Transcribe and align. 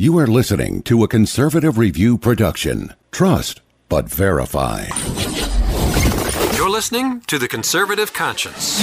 You 0.00 0.16
are 0.16 0.26
listening 0.26 0.80
to 0.84 1.04
a 1.04 1.08
conservative 1.08 1.76
review 1.76 2.16
production. 2.16 2.94
Trust, 3.10 3.60
but 3.90 4.08
verify. 4.08 4.86
You're 6.56 6.70
listening 6.70 7.20
to 7.26 7.38
The 7.38 7.46
Conservative 7.46 8.14
Conscience. 8.14 8.82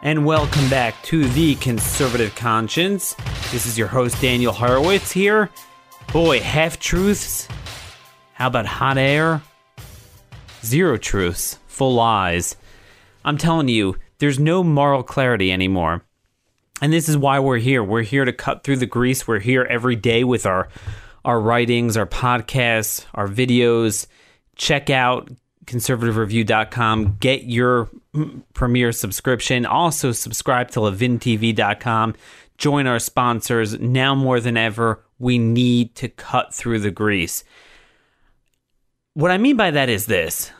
And 0.00 0.24
welcome 0.24 0.70
back 0.70 1.02
to 1.04 1.24
the 1.24 1.56
Conservative 1.56 2.32
Conscience. 2.36 3.14
This 3.50 3.66
is 3.66 3.76
your 3.76 3.88
host, 3.88 4.22
Daniel 4.22 4.52
Horowitz 4.52 5.10
here. 5.10 5.50
Boy, 6.12 6.38
half 6.38 6.78
truths. 6.78 7.48
How 8.34 8.46
about 8.46 8.64
hot 8.64 8.96
air? 8.96 9.42
Zero 10.64 10.98
truths, 10.98 11.58
full 11.66 11.94
lies. 11.94 12.54
I'm 13.24 13.38
telling 13.38 13.66
you, 13.66 13.96
there's 14.18 14.38
no 14.38 14.62
moral 14.62 15.02
clarity 15.02 15.50
anymore. 15.50 16.04
And 16.80 16.92
this 16.92 17.08
is 17.08 17.16
why 17.16 17.40
we're 17.40 17.58
here. 17.58 17.82
We're 17.82 18.02
here 18.02 18.24
to 18.24 18.32
cut 18.32 18.62
through 18.62 18.76
the 18.76 18.86
grease. 18.86 19.26
We're 19.26 19.40
here 19.40 19.66
every 19.68 19.96
day 19.96 20.22
with 20.22 20.46
our 20.46 20.68
our 21.24 21.40
writings, 21.40 21.96
our 21.96 22.06
podcasts, 22.06 23.04
our 23.14 23.26
videos. 23.26 24.06
Check 24.54 24.90
out 24.90 25.28
conservativereview.com. 25.68 27.18
Get 27.20 27.44
your 27.44 27.90
mm, 28.14 28.42
premier 28.54 28.90
subscription. 28.92 29.66
Also, 29.66 30.12
subscribe 30.12 30.70
to 30.72 30.80
levintv.com. 30.80 32.14
Join 32.56 32.86
our 32.86 32.98
sponsors. 32.98 33.78
Now 33.78 34.14
more 34.14 34.40
than 34.40 34.56
ever, 34.56 35.04
we 35.18 35.38
need 35.38 35.94
to 35.96 36.08
cut 36.08 36.54
through 36.54 36.80
the 36.80 36.90
grease. 36.90 37.44
What 39.14 39.30
I 39.30 39.38
mean 39.38 39.56
by 39.56 39.70
that 39.70 39.88
is 39.88 40.06
this 40.06 40.52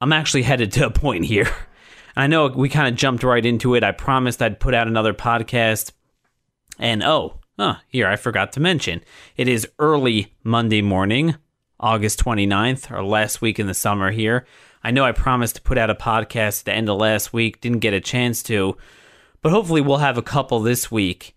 I'm 0.00 0.12
actually 0.12 0.42
headed 0.42 0.72
to 0.72 0.86
a 0.86 0.90
point 0.90 1.24
here. 1.24 1.48
I 2.16 2.26
know 2.26 2.46
we 2.46 2.68
kind 2.68 2.88
of 2.88 2.94
jumped 2.94 3.22
right 3.22 3.44
into 3.44 3.74
it. 3.74 3.84
I 3.84 3.92
promised 3.92 4.40
I'd 4.40 4.60
put 4.60 4.74
out 4.74 4.86
another 4.86 5.12
podcast. 5.12 5.92
And 6.78 7.02
oh, 7.02 7.40
oh, 7.58 7.76
here, 7.88 8.06
I 8.06 8.16
forgot 8.16 8.52
to 8.52 8.60
mention. 8.60 9.02
It 9.36 9.48
is 9.48 9.68
early 9.78 10.34
Monday 10.42 10.80
morning. 10.80 11.36
August 11.78 12.22
29th, 12.24 12.90
our 12.90 13.02
last 13.02 13.40
week 13.40 13.58
in 13.58 13.66
the 13.66 13.74
summer 13.74 14.10
here. 14.10 14.46
I 14.82 14.90
know 14.90 15.04
I 15.04 15.12
promised 15.12 15.56
to 15.56 15.62
put 15.62 15.78
out 15.78 15.90
a 15.90 15.94
podcast 15.94 16.60
at 16.60 16.64
the 16.66 16.72
end 16.72 16.88
of 16.88 16.98
last 16.98 17.32
week, 17.32 17.60
didn't 17.60 17.80
get 17.80 17.92
a 17.92 18.00
chance 18.00 18.42
to, 18.44 18.76
but 19.42 19.52
hopefully 19.52 19.80
we'll 19.80 19.98
have 19.98 20.16
a 20.16 20.22
couple 20.22 20.60
this 20.60 20.90
week. 20.90 21.34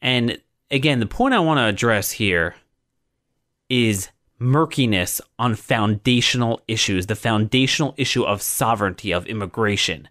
And 0.00 0.40
again, 0.70 1.00
the 1.00 1.06
point 1.06 1.34
I 1.34 1.40
want 1.40 1.58
to 1.58 1.64
address 1.64 2.12
here 2.12 2.54
is 3.68 4.08
murkiness 4.38 5.20
on 5.38 5.54
foundational 5.54 6.60
issues, 6.68 7.06
the 7.06 7.16
foundational 7.16 7.94
issue 7.96 8.22
of 8.22 8.42
sovereignty, 8.42 9.12
of 9.12 9.26
immigration. 9.26 10.08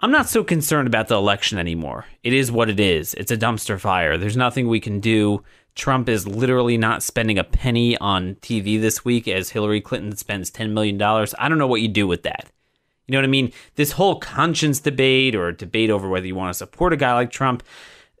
I'm 0.00 0.10
not 0.10 0.28
so 0.28 0.44
concerned 0.44 0.86
about 0.86 1.08
the 1.08 1.16
election 1.16 1.58
anymore. 1.58 2.06
It 2.22 2.32
is 2.32 2.52
what 2.52 2.68
it 2.68 2.78
is. 2.78 3.14
It's 3.14 3.30
a 3.30 3.36
dumpster 3.36 3.80
fire. 3.80 4.18
There's 4.18 4.36
nothing 4.36 4.68
we 4.68 4.80
can 4.80 5.00
do 5.00 5.42
Trump 5.76 6.08
is 6.08 6.26
literally 6.26 6.78
not 6.78 7.02
spending 7.02 7.38
a 7.38 7.44
penny 7.44 7.96
on 7.98 8.36
TV 8.36 8.80
this 8.80 9.04
week 9.04 9.28
as 9.28 9.50
Hillary 9.50 9.80
Clinton 9.80 10.16
spends 10.16 10.50
$10 10.50 10.70
million. 10.70 11.00
I 11.00 11.48
don't 11.48 11.58
know 11.58 11.66
what 11.66 11.82
you 11.82 11.88
do 11.88 12.06
with 12.06 12.22
that. 12.24 12.50
You 13.06 13.12
know 13.12 13.18
what 13.18 13.26
I 13.26 13.28
mean? 13.28 13.52
This 13.76 13.92
whole 13.92 14.18
conscience 14.18 14.80
debate 14.80 15.36
or 15.36 15.52
debate 15.52 15.90
over 15.90 16.08
whether 16.08 16.26
you 16.26 16.34
want 16.34 16.50
to 16.50 16.58
support 16.58 16.92
a 16.92 16.96
guy 16.96 17.12
like 17.14 17.30
Trump, 17.30 17.62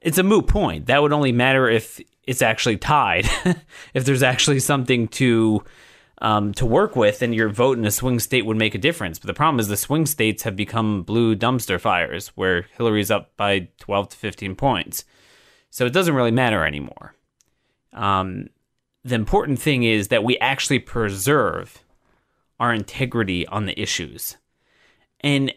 it's 0.00 0.18
a 0.18 0.22
moot 0.22 0.46
point. 0.46 0.86
That 0.86 1.02
would 1.02 1.12
only 1.12 1.32
matter 1.32 1.68
if 1.68 2.00
it's 2.24 2.42
actually 2.42 2.76
tied. 2.76 3.26
if 3.94 4.04
there's 4.04 4.22
actually 4.22 4.60
something 4.60 5.08
to 5.08 5.64
um, 6.18 6.54
to 6.54 6.64
work 6.64 6.96
with, 6.96 7.20
and 7.20 7.34
your 7.34 7.50
vote 7.50 7.76
in 7.76 7.84
a 7.84 7.90
swing 7.90 8.18
state 8.20 8.46
would 8.46 8.56
make 8.56 8.74
a 8.74 8.78
difference. 8.78 9.18
But 9.18 9.26
the 9.26 9.34
problem 9.34 9.60
is 9.60 9.68
the 9.68 9.76
swing 9.76 10.06
states 10.06 10.44
have 10.44 10.56
become 10.56 11.02
blue 11.02 11.36
dumpster 11.36 11.78
fires 11.78 12.28
where 12.28 12.62
Hillary's 12.78 13.10
up 13.10 13.36
by 13.36 13.68
12 13.80 14.10
to 14.10 14.16
15 14.16 14.56
points. 14.56 15.04
So 15.68 15.84
it 15.84 15.92
doesn't 15.92 16.14
really 16.14 16.30
matter 16.30 16.64
anymore. 16.64 17.15
Um, 17.96 18.48
the 19.04 19.14
important 19.14 19.60
thing 19.60 19.84
is 19.84 20.08
that 20.08 20.24
we 20.24 20.38
actually 20.38 20.80
preserve 20.80 21.84
our 22.58 22.72
integrity 22.72 23.46
on 23.46 23.66
the 23.66 23.80
issues. 23.80 24.36
And, 25.20 25.52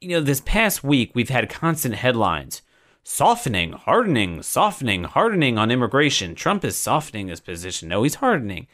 you 0.00 0.08
know, 0.10 0.20
this 0.20 0.40
past 0.40 0.84
week, 0.84 1.12
we've 1.14 1.28
had 1.28 1.48
constant 1.48 1.94
headlines 1.94 2.62
softening, 3.02 3.72
hardening, 3.72 4.42
softening, 4.42 5.04
hardening 5.04 5.56
on 5.56 5.70
immigration. 5.70 6.34
Trump 6.34 6.64
is 6.64 6.76
softening 6.76 7.28
his 7.28 7.38
position. 7.38 7.88
No, 7.88 8.02
he's 8.02 8.16
hardening. 8.16 8.66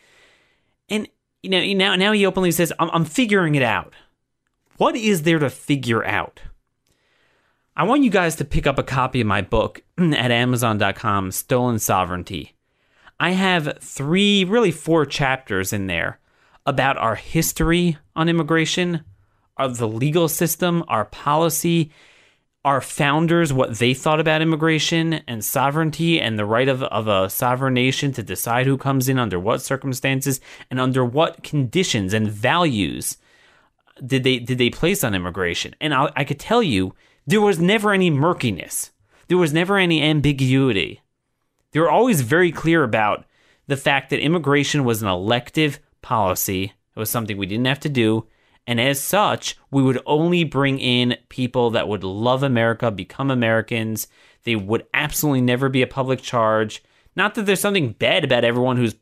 And, 0.89 1.07
you 1.43 1.51
know, 1.51 1.63
now, 1.75 1.97
now 1.97 2.13
he 2.13 2.25
openly 2.25 2.51
says, 2.51 2.73
I'm, 2.79 2.89
I'm 2.95 3.05
figuring 3.05 3.57
it 3.57 3.63
out. 3.63 3.93
What 4.79 4.97
is 4.97 5.23
there 5.23 5.39
to 5.39 5.51
figure 5.51 6.03
out? 6.03 6.41
I 7.77 7.85
want 7.85 8.05
you 8.05 8.11
guys 8.11 8.37
to 8.37 8.45
pick 8.45 8.67
up 8.67 8.79
a 8.79 8.83
copy 8.83 9.21
of 9.21 9.27
my 9.27 9.43
book 9.43 9.83
at 9.99 10.31
Amazon.com, 10.31 11.31
Stolen 11.31 11.79
Sovereignty. 11.79 12.55
I 13.23 13.31
have 13.31 13.79
three, 13.81 14.43
really 14.43 14.73
four 14.73 15.07
chapters 15.07 15.73
in 15.73 15.87
there 15.87 16.19
about 16.67 16.97
our 16.97 17.15
history 17.15 17.97
on 18.17 18.29
immigration, 18.29 19.05
of 19.57 19.79
the 19.79 19.87
legal 19.87 20.27
system, 20.27 20.83
our 20.89 21.05
policy, 21.05 21.93
our 22.65 22.81
founders, 22.81 23.53
what 23.53 23.79
they 23.79 23.95
thought 23.95 24.19
about 24.19 24.43
immigration 24.43 25.21
and 25.29 25.45
sovereignty 25.45 26.21
and 26.21 26.37
the 26.37 26.45
right 26.45 26.67
of, 26.67 26.83
of 26.83 27.07
a 27.07 27.31
sovereign 27.31 27.75
nation 27.75 28.11
to 28.15 28.25
decide 28.25 28.67
who 28.67 28.77
comes 28.77 29.09
in 29.09 29.21
under 29.21 29.39
what 29.39 29.63
circumstances 29.63 30.41
and 30.69 30.81
under 30.81 31.05
what 31.05 31.45
conditions 31.45 32.13
and 32.13 32.29
values 32.29 33.19
did 34.05 34.25
they 34.25 34.41
did 34.41 34.59
they 34.59 34.69
place 34.69 35.05
on 35.05 35.15
immigration. 35.15 35.77
And 35.81 35.95
I, 35.95 36.11
I 36.17 36.25
could 36.25 36.41
tell 36.41 36.61
you 36.61 36.93
there 37.25 37.41
was 37.41 37.61
never 37.61 37.93
any 37.93 38.11
murkiness. 38.11 38.91
There 39.29 39.39
was 39.39 39.53
never 39.53 39.79
any 39.79 40.03
ambiguity. 40.03 41.03
They 41.73 41.81
were 41.81 41.91
always 41.91 42.21
very 42.21 42.53
clear 42.53 42.85
about 42.85 43.25
the 43.67 43.77
fact 43.77 44.11
that 44.11 44.21
immigration 44.21 44.85
was 44.85 45.03
an 45.03 45.09
elective 45.09 45.81
policy. 46.03 46.73
It 46.95 46.99
was 46.99 47.11
something 47.11 47.37
we 47.37 47.47
didn't 47.47 47.67
have 47.67 47.81
to 47.81 47.89
do. 47.89 48.27
And 48.67 48.81
as 48.81 49.01
such, 49.01 49.57
we 49.71 49.83
would 49.83 50.01
only 50.07 50.45
bring 50.45 50.79
in 50.79 51.17
people 51.29 51.71
that 51.71 51.89
would 51.89 52.05
love 52.05 52.43
America, 52.43 52.91
become 52.91 53.31
Americans. 53.31 54.07
They 54.45 54.55
would 54.55 54.87
absolutely 54.95 55.41
never 55.41 55.69
be 55.69 55.83
a 55.83 55.87
public 55.87 56.21
charge. 56.21 56.83
Not 57.17 57.35
that 57.35 57.47
there's 57.47 57.61
something 57.61 57.93
bad 57.93 58.25
about 58.25 58.45
everyone 58.45 58.77
who's 58.77 58.95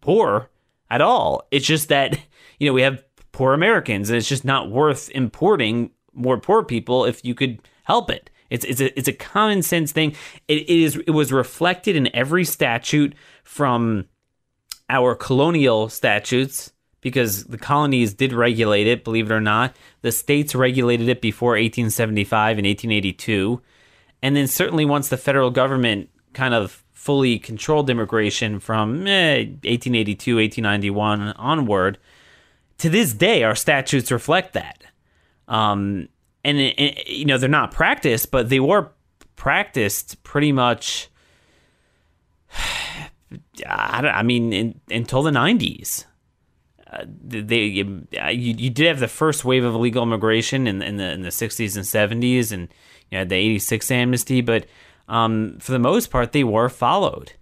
poor 0.00 0.50
at 0.90 1.00
all. 1.00 1.46
It's 1.50 1.66
just 1.66 1.88
that, 1.88 2.18
you 2.58 2.68
know, 2.68 2.72
we 2.72 2.82
have 2.82 3.04
poor 3.32 3.52
Americans 3.52 4.08
and 4.08 4.16
it's 4.16 4.28
just 4.28 4.44
not 4.44 4.70
worth 4.70 5.10
importing 5.10 5.90
more 6.12 6.38
poor 6.38 6.62
people 6.62 7.04
if 7.04 7.24
you 7.24 7.34
could 7.34 7.60
help 7.82 8.10
it. 8.10 8.30
It's 8.50 8.64
it's 8.64 8.80
a 8.80 8.98
it's 8.98 9.08
a 9.08 9.12
common 9.12 9.62
sense 9.62 9.92
thing. 9.92 10.14
It 10.48 10.68
is 10.68 10.96
it 10.96 11.10
was 11.10 11.32
reflected 11.32 11.96
in 11.96 12.14
every 12.14 12.44
statute 12.44 13.14
from 13.42 14.06
our 14.88 15.14
colonial 15.14 15.88
statutes 15.88 16.72
because 17.00 17.44
the 17.44 17.58
colonies 17.58 18.14
did 18.14 18.32
regulate 18.32 18.86
it, 18.86 19.04
believe 19.04 19.30
it 19.30 19.34
or 19.34 19.40
not. 19.40 19.76
The 20.00 20.10
states 20.10 20.54
regulated 20.54 21.08
it 21.08 21.20
before 21.20 21.50
1875 21.50 22.58
and 22.58 22.66
1882. 22.66 23.60
And 24.22 24.34
then 24.34 24.46
certainly 24.46 24.86
once 24.86 25.10
the 25.10 25.18
federal 25.18 25.50
government 25.50 26.08
kind 26.32 26.54
of 26.54 26.82
fully 26.92 27.38
controlled 27.38 27.90
immigration 27.90 28.58
from 28.58 29.06
eh, 29.06 29.40
1882, 29.40 30.36
1891 30.36 31.32
onward, 31.32 31.98
to 32.78 32.88
this 32.88 33.12
day 33.12 33.42
our 33.44 33.54
statutes 33.54 34.10
reflect 34.10 34.54
that. 34.54 34.84
Um, 35.46 36.08
and 36.44 36.58
it, 36.58 36.78
it, 36.78 37.08
you 37.08 37.24
know 37.24 37.38
they're 37.38 37.48
not 37.48 37.72
practiced, 37.72 38.30
but 38.30 38.48
they 38.48 38.60
were 38.60 38.90
practiced 39.36 40.22
pretty 40.22 40.52
much. 40.52 41.08
I, 43.66 44.06
I 44.06 44.22
mean, 44.22 44.52
in, 44.52 44.80
until 44.90 45.22
the 45.22 45.30
'90s, 45.30 46.04
uh, 46.92 47.04
they 47.06 47.56
you, 47.56 48.06
you 48.12 48.70
did 48.70 48.86
have 48.86 49.00
the 49.00 49.08
first 49.08 49.44
wave 49.44 49.64
of 49.64 49.74
illegal 49.74 50.02
immigration 50.02 50.66
in, 50.66 50.82
in 50.82 50.98
the 50.98 51.10
in 51.12 51.22
the 51.22 51.30
'60s 51.30 51.76
and 51.76 51.84
'70s, 52.22 52.52
and 52.52 52.68
you 53.10 53.18
know 53.18 53.24
the 53.24 53.34
'86 53.34 53.90
amnesty, 53.90 54.40
but 54.40 54.66
um, 55.08 55.58
for 55.58 55.72
the 55.72 55.78
most 55.78 56.10
part, 56.10 56.32
they 56.32 56.44
were 56.44 56.68
followed. 56.68 57.32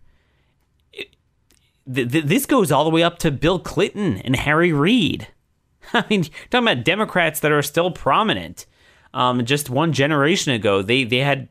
this 1.87 2.47
goes 2.47 2.73
all 2.73 2.85
the 2.85 2.91
way 2.91 3.03
up 3.03 3.19
to 3.19 3.31
Bill 3.31 3.59
Clinton 3.59 4.19
and 4.19 4.37
Harry 4.37 4.73
Reid. 4.73 5.29
I 5.93 6.05
mean, 6.09 6.25
talking 6.51 6.69
about 6.69 6.85
Democrats 6.85 7.41
that 7.41 7.53
are 7.53 7.63
still 7.63 7.91
prominent 7.91 8.67
um, 9.15 9.45
just 9.45 9.71
one 9.71 9.93
generation 9.93 10.53
ago, 10.53 10.83
they 10.83 11.05
they 11.05 11.19
had 11.19 11.49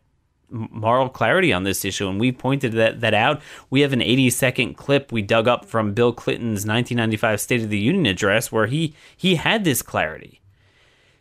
moral 0.49 1.09
clarity 1.09 1.53
on 1.53 1.63
this 1.63 1.85
issue, 1.85 2.09
and 2.09 2.19
we 2.19 2.31
pointed 2.31 2.73
that, 2.73 2.99
that 3.01 3.13
out. 3.13 3.41
We 3.69 3.81
have 3.81 3.93
an 3.93 4.01
80 4.01 4.29
second 4.31 4.73
clip 4.75 5.11
we 5.11 5.21
dug 5.21 5.47
up 5.47 5.65
from 5.65 5.93
Bill 5.93 6.11
Clinton's 6.11 6.65
1995 6.65 7.39
State 7.39 7.61
of 7.61 7.69
the 7.69 7.79
Union 7.79 8.05
address 8.05 8.51
where 8.51 8.67
he 8.67 8.93
he 9.15 9.35
had 9.35 9.63
this 9.63 9.81
clarity. 9.81 10.41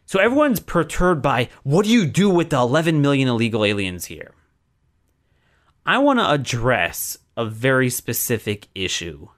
So 0.07 0.19
everyone's 0.19 0.59
perturbed 0.59 1.23
by 1.23 1.49
what 1.63 1.85
do 1.85 1.93
you 1.93 2.05
do 2.05 2.29
with 2.29 2.51
the 2.51 2.57
11 2.57 3.01
million 3.01 3.29
illegal 3.29 3.65
aliens 3.65 4.07
here? 4.07 4.35
I 5.87 5.99
want 5.99 6.19
to 6.19 6.29
address 6.29 7.17
a 7.37 7.47
very 7.47 7.89
specific 7.89 8.67
issue 8.75 9.29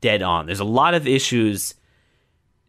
dead 0.00 0.22
on. 0.22 0.46
There's 0.46 0.60
a 0.60 0.64
lot 0.64 0.94
of 0.94 1.06
issues 1.08 1.74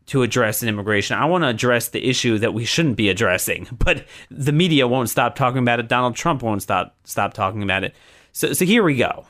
to 0.08 0.24
address 0.24 0.62
in 0.62 0.70
immigration. 0.70 1.18
I 1.18 1.26
want 1.26 1.44
to 1.44 1.48
address 1.48 1.90
the 1.90 2.08
issue 2.08 2.38
that 2.40 2.54
we 2.54 2.66
shouldn't 2.66 2.98
be 2.98 3.10
addressing, 3.10 3.68
but 3.78 4.06
the 4.30 4.52
media 4.52 4.88
won't 4.88 5.10
stop 5.10 5.36
talking 5.36 5.60
about 5.60 5.80
it. 5.80 5.88
Donald 5.88 6.16
Trump 6.16 6.42
won't 6.42 6.62
stop 6.62 6.96
stop 7.04 7.34
talking 7.34 7.64
about 7.64 7.84
it. 7.84 7.96
So 8.32 8.54
so 8.54 8.66
here 8.66 8.84
we 8.84 8.96
go. 8.96 9.26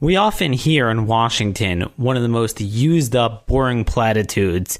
We 0.00 0.16
often 0.16 0.52
hear 0.52 0.90
in 0.90 1.06
Washington 1.06 1.82
one 1.96 2.16
of 2.16 2.22
the 2.22 2.28
most 2.28 2.60
used 2.60 3.14
up 3.14 3.46
boring 3.46 3.84
platitudes 3.84 4.78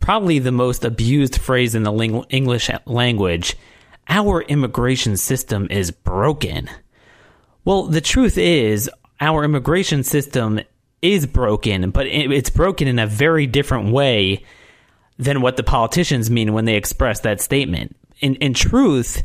probably 0.00 0.40
the 0.40 0.50
most 0.50 0.84
abused 0.84 1.36
phrase 1.36 1.74
in 1.74 1.84
the 1.84 1.92
ling- 1.92 2.24
English 2.28 2.68
language 2.86 3.56
our 4.08 4.42
immigration 4.42 5.16
system 5.16 5.68
is 5.70 5.90
broken. 5.90 6.68
Well, 7.64 7.84
the 7.84 8.00
truth 8.00 8.36
is, 8.36 8.90
our 9.20 9.44
immigration 9.44 10.02
system 10.02 10.60
is 11.02 11.26
broken, 11.26 11.90
but 11.90 12.06
it's 12.06 12.50
broken 12.50 12.86
in 12.88 12.98
a 12.98 13.06
very 13.06 13.46
different 13.46 13.92
way 13.92 14.44
than 15.18 15.40
what 15.40 15.56
the 15.56 15.62
politicians 15.62 16.30
mean 16.30 16.52
when 16.52 16.64
they 16.64 16.76
express 16.76 17.20
that 17.20 17.40
statement. 17.40 17.96
In, 18.20 18.36
in 18.36 18.54
truth, 18.54 19.24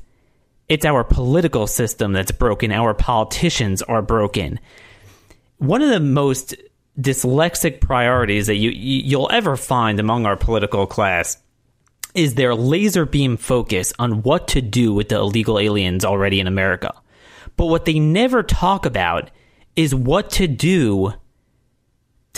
it's 0.67 0.85
our 0.85 1.03
political 1.03 1.67
system 1.67 2.11
that's 2.13 2.31
broken. 2.31 2.71
Our 2.71 2.93
politicians 2.93 3.81
are 3.83 4.01
broken. 4.01 4.59
One 5.59 5.81
of 5.81 5.89
the 5.89 5.99
most 5.99 6.55
dyslexic 6.99 7.79
priorities 7.79 8.47
that 8.47 8.55
you, 8.55 8.71
you'll 8.71 9.29
ever 9.31 9.55
find 9.55 9.99
among 9.99 10.25
our 10.25 10.35
political 10.35 10.87
class 10.87 11.37
is 12.15 12.33
their 12.33 12.55
laser 12.55 13.05
beam 13.05 13.37
focus 13.37 13.93
on 13.99 14.23
what 14.23 14.47
to 14.49 14.61
do 14.61 14.93
with 14.93 15.09
the 15.09 15.17
illegal 15.17 15.59
aliens 15.59 16.03
already 16.03 16.39
in 16.39 16.47
America. 16.47 16.93
But 17.55 17.67
what 17.67 17.85
they 17.85 17.99
never 17.99 18.41
talk 18.41 18.85
about 18.85 19.29
is 19.75 19.93
what 19.93 20.31
to 20.31 20.47
do 20.47 21.13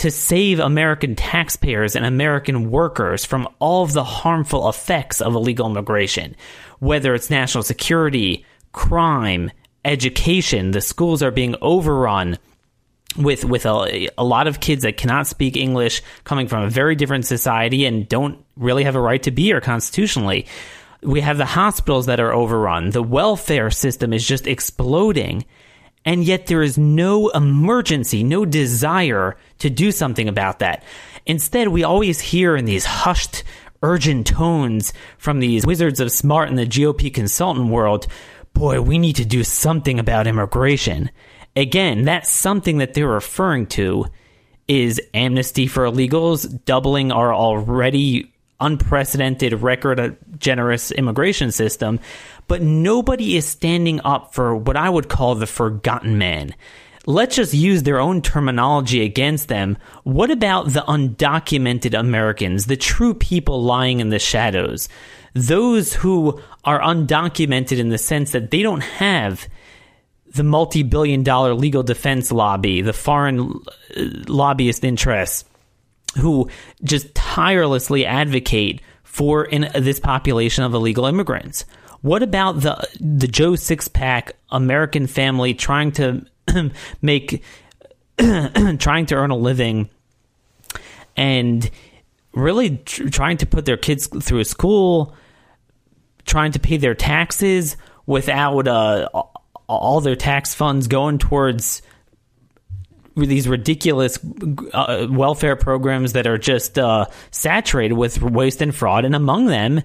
to 0.00 0.10
save 0.10 0.58
American 0.60 1.14
taxpayers 1.14 1.94
and 1.94 2.06
American 2.06 2.70
workers 2.70 3.26
from 3.26 3.46
all 3.58 3.84
of 3.84 3.92
the 3.92 4.02
harmful 4.02 4.66
effects 4.70 5.20
of 5.20 5.34
illegal 5.34 5.66
immigration, 5.66 6.34
whether 6.78 7.14
it's 7.14 7.28
national 7.28 7.62
security, 7.62 8.46
crime, 8.72 9.50
education, 9.84 10.70
the 10.70 10.80
schools 10.80 11.22
are 11.22 11.30
being 11.30 11.54
overrun 11.60 12.38
with 13.18 13.44
with 13.44 13.66
a, 13.66 14.08
a 14.16 14.24
lot 14.24 14.46
of 14.46 14.60
kids 14.60 14.84
that 14.84 14.96
cannot 14.96 15.26
speak 15.26 15.54
English, 15.54 16.00
coming 16.24 16.48
from 16.48 16.62
a 16.62 16.70
very 16.70 16.94
different 16.94 17.26
society 17.26 17.84
and 17.84 18.08
don't 18.08 18.42
really 18.56 18.84
have 18.84 18.96
a 18.96 19.00
right 19.00 19.22
to 19.24 19.30
be 19.30 19.42
here 19.42 19.60
constitutionally. 19.60 20.46
We 21.02 21.20
have 21.20 21.36
the 21.36 21.44
hospitals 21.44 22.06
that 22.06 22.20
are 22.20 22.32
overrun. 22.32 22.90
The 22.90 23.02
welfare 23.02 23.70
system 23.70 24.14
is 24.14 24.26
just 24.26 24.46
exploding. 24.46 25.44
And 26.04 26.24
yet 26.24 26.46
there 26.46 26.62
is 26.62 26.78
no 26.78 27.28
emergency, 27.28 28.22
no 28.22 28.44
desire 28.44 29.36
to 29.58 29.68
do 29.70 29.92
something 29.92 30.28
about 30.28 30.60
that. 30.60 30.82
Instead, 31.26 31.68
we 31.68 31.84
always 31.84 32.20
hear 32.20 32.56
in 32.56 32.64
these 32.64 32.84
hushed, 32.84 33.44
urgent 33.82 34.26
tones 34.26 34.92
from 35.18 35.40
these 35.40 35.66
wizards 35.66 36.00
of 36.00 36.12
smart 36.12 36.48
in 36.48 36.56
the 36.56 36.66
GOP 36.66 37.12
consultant 37.12 37.68
world, 37.68 38.06
boy, 38.52 38.80
we 38.80 38.98
need 38.98 39.16
to 39.16 39.24
do 39.24 39.44
something 39.44 39.98
about 39.98 40.26
immigration. 40.26 41.10
Again, 41.56 42.04
that's 42.04 42.30
something 42.30 42.78
that 42.78 42.94
they're 42.94 43.08
referring 43.08 43.66
to 43.68 44.06
is 44.68 45.00
amnesty 45.14 45.66
for 45.66 45.84
illegals, 45.84 46.64
doubling 46.64 47.10
our 47.10 47.34
already 47.34 48.32
unprecedented 48.60 49.54
record 49.54 50.16
generous 50.38 50.92
immigration 50.92 51.50
system, 51.50 51.98
but 52.50 52.62
nobody 52.62 53.36
is 53.36 53.46
standing 53.46 54.00
up 54.04 54.34
for 54.34 54.56
what 54.56 54.76
I 54.76 54.90
would 54.90 55.08
call 55.08 55.36
the 55.36 55.46
forgotten 55.46 56.18
man. 56.18 56.52
Let's 57.06 57.36
just 57.36 57.54
use 57.54 57.84
their 57.84 58.00
own 58.00 58.22
terminology 58.22 59.04
against 59.04 59.46
them. 59.46 59.78
What 60.02 60.32
about 60.32 60.72
the 60.72 60.80
undocumented 60.80 61.96
Americans, 61.96 62.66
the 62.66 62.76
true 62.76 63.14
people 63.14 63.62
lying 63.62 64.00
in 64.00 64.08
the 64.08 64.18
shadows? 64.18 64.88
Those 65.32 65.94
who 65.94 66.42
are 66.64 66.80
undocumented 66.80 67.78
in 67.78 67.90
the 67.90 67.98
sense 67.98 68.32
that 68.32 68.50
they 68.50 68.62
don't 68.62 68.82
have 68.82 69.48
the 70.34 70.42
multi 70.42 70.82
billion 70.82 71.22
dollar 71.22 71.54
legal 71.54 71.84
defense 71.84 72.32
lobby, 72.32 72.82
the 72.82 72.92
foreign 72.92 73.60
uh, 73.96 74.02
lobbyist 74.26 74.82
interests 74.82 75.44
who 76.18 76.50
just 76.82 77.14
tirelessly 77.14 78.04
advocate 78.04 78.82
for 79.04 79.46
this 79.48 80.00
population 80.00 80.64
of 80.64 80.74
illegal 80.74 81.06
immigrants. 81.06 81.64
What 82.02 82.22
about 82.22 82.60
the 82.60 82.88
the 83.00 83.28
Joe 83.28 83.52
Sixpack 83.52 84.32
American 84.50 85.06
family 85.06 85.54
trying 85.54 85.92
to 85.92 86.24
make 87.02 87.42
trying 88.18 89.06
to 89.06 89.14
earn 89.14 89.30
a 89.30 89.36
living 89.36 89.90
and 91.16 91.70
really 92.32 92.78
tr- 92.78 93.08
trying 93.08 93.36
to 93.38 93.46
put 93.46 93.66
their 93.66 93.76
kids 93.76 94.06
through 94.06 94.44
school, 94.44 95.14
trying 96.24 96.52
to 96.52 96.60
pay 96.60 96.76
their 96.76 96.94
taxes 96.94 97.76
without 98.06 98.66
uh, 98.66 99.08
all 99.66 100.00
their 100.00 100.16
tax 100.16 100.54
funds 100.54 100.88
going 100.88 101.18
towards 101.18 101.82
these 103.16 103.46
ridiculous 103.46 104.18
uh, 104.72 105.06
welfare 105.10 105.56
programs 105.56 106.14
that 106.14 106.26
are 106.26 106.38
just 106.38 106.78
uh, 106.78 107.04
saturated 107.30 107.94
with 107.94 108.22
waste 108.22 108.62
and 108.62 108.74
fraud, 108.74 109.04
and 109.04 109.14
among 109.14 109.46
them 109.46 109.82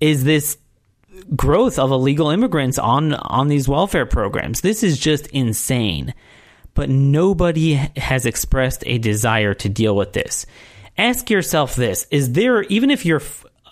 is 0.00 0.24
this 0.24 0.58
growth 1.34 1.78
of 1.78 1.90
illegal 1.90 2.30
immigrants 2.30 2.78
on 2.78 3.14
on 3.14 3.48
these 3.48 3.68
welfare 3.68 4.06
programs. 4.06 4.60
This 4.60 4.82
is 4.82 4.98
just 4.98 5.26
insane. 5.28 6.14
But 6.74 6.90
nobody 6.90 7.74
has 7.96 8.26
expressed 8.26 8.82
a 8.86 8.98
desire 8.98 9.54
to 9.54 9.68
deal 9.68 9.96
with 9.96 10.12
this. 10.12 10.44
Ask 10.98 11.30
yourself 11.30 11.74
this: 11.74 12.06
Is 12.10 12.32
there 12.32 12.62
even 12.64 12.90
if 12.90 13.06
you're 13.06 13.22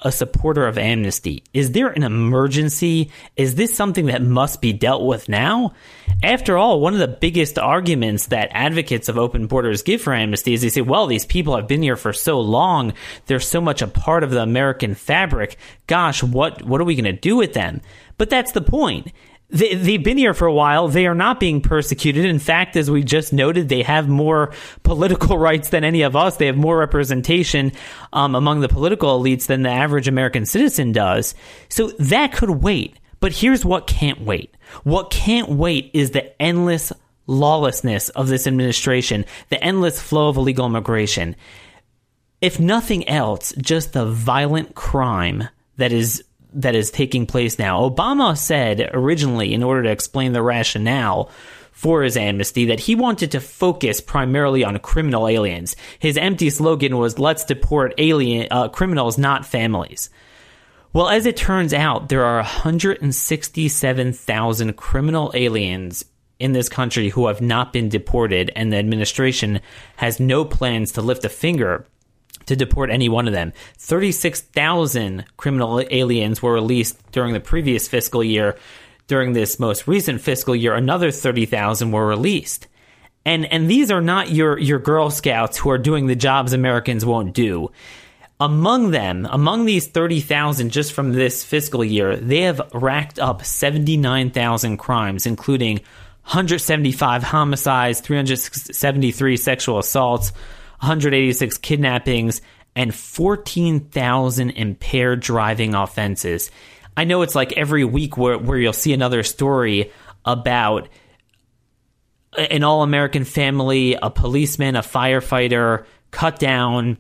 a 0.04 0.12
supporter 0.12 0.66
of 0.66 0.76
amnesty. 0.76 1.42
Is 1.54 1.72
there 1.72 1.88
an 1.88 2.02
emergency? 2.02 3.10
Is 3.36 3.54
this 3.54 3.74
something 3.74 4.06
that 4.06 4.22
must 4.22 4.60
be 4.60 4.74
dealt 4.74 5.04
with 5.04 5.28
now? 5.28 5.72
After 6.22 6.58
all, 6.58 6.80
one 6.80 6.92
of 6.92 7.00
the 7.00 7.08
biggest 7.08 7.58
arguments 7.58 8.26
that 8.26 8.50
advocates 8.52 9.08
of 9.08 9.18
open 9.18 9.46
borders 9.46 9.82
give 9.82 10.02
for 10.02 10.12
amnesty 10.12 10.52
is 10.52 10.60
they 10.60 10.68
say, 10.68 10.82
well, 10.82 11.06
these 11.06 11.24
people 11.24 11.56
have 11.56 11.66
been 11.66 11.82
here 11.82 11.96
for 11.96 12.12
so 12.12 12.38
long. 12.38 12.92
They're 13.26 13.40
so 13.40 13.62
much 13.62 13.80
a 13.80 13.88
part 13.88 14.22
of 14.22 14.30
the 14.30 14.42
American 14.42 14.94
fabric. 14.94 15.56
Gosh, 15.86 16.22
what, 16.22 16.62
what 16.62 16.80
are 16.80 16.84
we 16.84 16.94
going 16.94 17.04
to 17.04 17.12
do 17.12 17.36
with 17.36 17.54
them? 17.54 17.80
But 18.18 18.30
that's 18.30 18.52
the 18.52 18.60
point 18.60 19.10
they, 19.54 19.76
they've 19.76 20.02
been 20.02 20.18
here 20.18 20.34
for 20.34 20.46
a 20.46 20.52
while. 20.52 20.88
They 20.88 21.06
are 21.06 21.14
not 21.14 21.38
being 21.38 21.60
persecuted. 21.60 22.24
In 22.24 22.40
fact, 22.40 22.76
as 22.76 22.90
we 22.90 23.04
just 23.04 23.32
noted, 23.32 23.68
they 23.68 23.82
have 23.82 24.08
more 24.08 24.52
political 24.82 25.38
rights 25.48 25.68
than 25.68 25.84
any 25.84 26.02
of 26.02 26.16
us. 26.16 26.36
They 26.36 26.46
have 26.46 26.56
more 26.56 26.76
representation 26.76 27.72
um, 28.12 28.34
among 28.34 28.60
the 28.60 28.68
political 28.68 29.20
elites 29.20 29.46
than 29.46 29.62
the 29.62 29.70
average 29.70 30.08
American 30.08 30.44
citizen 30.44 30.90
does. 30.90 31.36
So 31.68 31.88
that 32.00 32.32
could 32.32 32.50
wait. 32.50 32.98
But 33.20 33.32
here's 33.32 33.64
what 33.64 33.86
can't 33.86 34.20
wait. 34.20 34.56
What 34.82 35.10
can't 35.10 35.48
wait 35.48 35.92
is 35.94 36.10
the 36.10 36.42
endless 36.42 36.92
lawlessness 37.28 38.08
of 38.10 38.26
this 38.28 38.46
administration, 38.48 39.24
the 39.50 39.62
endless 39.62 40.02
flow 40.02 40.28
of 40.28 40.36
illegal 40.36 40.66
immigration. 40.66 41.36
If 42.40 42.58
nothing 42.58 43.08
else, 43.08 43.54
just 43.56 43.92
the 43.92 44.04
violent 44.04 44.74
crime 44.74 45.48
that 45.76 45.92
is 45.92 46.24
that 46.54 46.74
is 46.74 46.90
taking 46.90 47.26
place 47.26 47.58
now. 47.58 47.86
Obama 47.88 48.36
said 48.36 48.90
originally, 48.92 49.52
in 49.52 49.62
order 49.62 49.84
to 49.84 49.90
explain 49.90 50.32
the 50.32 50.42
rationale 50.42 51.30
for 51.72 52.02
his 52.02 52.16
amnesty, 52.16 52.64
that 52.66 52.80
he 52.80 52.94
wanted 52.94 53.30
to 53.32 53.40
focus 53.40 54.00
primarily 54.00 54.64
on 54.64 54.78
criminal 54.78 55.28
aliens. 55.28 55.76
His 55.98 56.16
empty 56.16 56.48
slogan 56.50 56.96
was 56.96 57.18
"Let's 57.18 57.44
deport 57.44 57.94
alien 57.98 58.46
uh, 58.50 58.68
criminals, 58.68 59.18
not 59.18 59.44
families." 59.44 60.08
Well, 60.92 61.08
as 61.08 61.26
it 61.26 61.36
turns 61.36 61.74
out, 61.74 62.08
there 62.08 62.24
are 62.24 62.36
167,000 62.36 64.76
criminal 64.76 65.32
aliens 65.34 66.04
in 66.38 66.52
this 66.52 66.68
country 66.68 67.08
who 67.08 67.26
have 67.26 67.40
not 67.40 67.72
been 67.72 67.88
deported, 67.88 68.52
and 68.54 68.72
the 68.72 68.76
administration 68.76 69.60
has 69.96 70.20
no 70.20 70.44
plans 70.44 70.92
to 70.92 71.02
lift 71.02 71.24
a 71.24 71.28
finger 71.28 71.84
to 72.46 72.56
deport 72.56 72.90
any 72.90 73.08
one 73.08 73.26
of 73.26 73.32
them. 73.32 73.52
36,000 73.78 75.24
criminal 75.36 75.84
aliens 75.90 76.42
were 76.42 76.52
released 76.52 76.98
during 77.12 77.32
the 77.32 77.40
previous 77.40 77.88
fiscal 77.88 78.22
year. 78.22 78.56
During 79.06 79.34
this 79.34 79.58
most 79.58 79.86
recent 79.86 80.22
fiscal 80.22 80.56
year, 80.56 80.74
another 80.74 81.10
30,000 81.10 81.90
were 81.92 82.06
released. 82.06 82.68
And 83.26 83.46
and 83.46 83.70
these 83.70 83.90
are 83.90 84.00
not 84.00 84.30
your 84.30 84.58
your 84.58 84.78
Girl 84.78 85.10
Scouts 85.10 85.56
who 85.56 85.70
are 85.70 85.78
doing 85.78 86.06
the 86.06 86.16
jobs 86.16 86.52
Americans 86.52 87.04
won't 87.04 87.34
do. 87.34 87.70
Among 88.40 88.90
them, 88.90 89.26
among 89.30 89.64
these 89.64 89.86
30,000 89.86 90.70
just 90.70 90.92
from 90.92 91.12
this 91.12 91.44
fiscal 91.44 91.84
year, 91.84 92.16
they 92.16 92.42
have 92.42 92.60
racked 92.74 93.18
up 93.18 93.44
79,000 93.44 94.76
crimes, 94.76 95.24
including 95.24 95.76
175 96.24 97.22
homicides, 97.22 98.00
373 98.00 99.36
sexual 99.36 99.78
assaults, 99.78 100.32
186 100.84 101.58
kidnappings, 101.58 102.42
and 102.76 102.94
14,000 102.94 104.50
impaired 104.50 105.20
driving 105.20 105.74
offenses. 105.74 106.50
I 106.96 107.04
know 107.04 107.22
it's 107.22 107.34
like 107.34 107.52
every 107.54 107.84
week 107.84 108.16
where, 108.16 108.38
where 108.38 108.58
you'll 108.58 108.72
see 108.72 108.92
another 108.92 109.22
story 109.22 109.90
about 110.24 110.88
an 112.36 112.64
all 112.64 112.82
American 112.82 113.24
family, 113.24 113.94
a 113.94 114.10
policeman, 114.10 114.76
a 114.76 114.82
firefighter 114.82 115.86
cut 116.10 116.38
down 116.38 116.98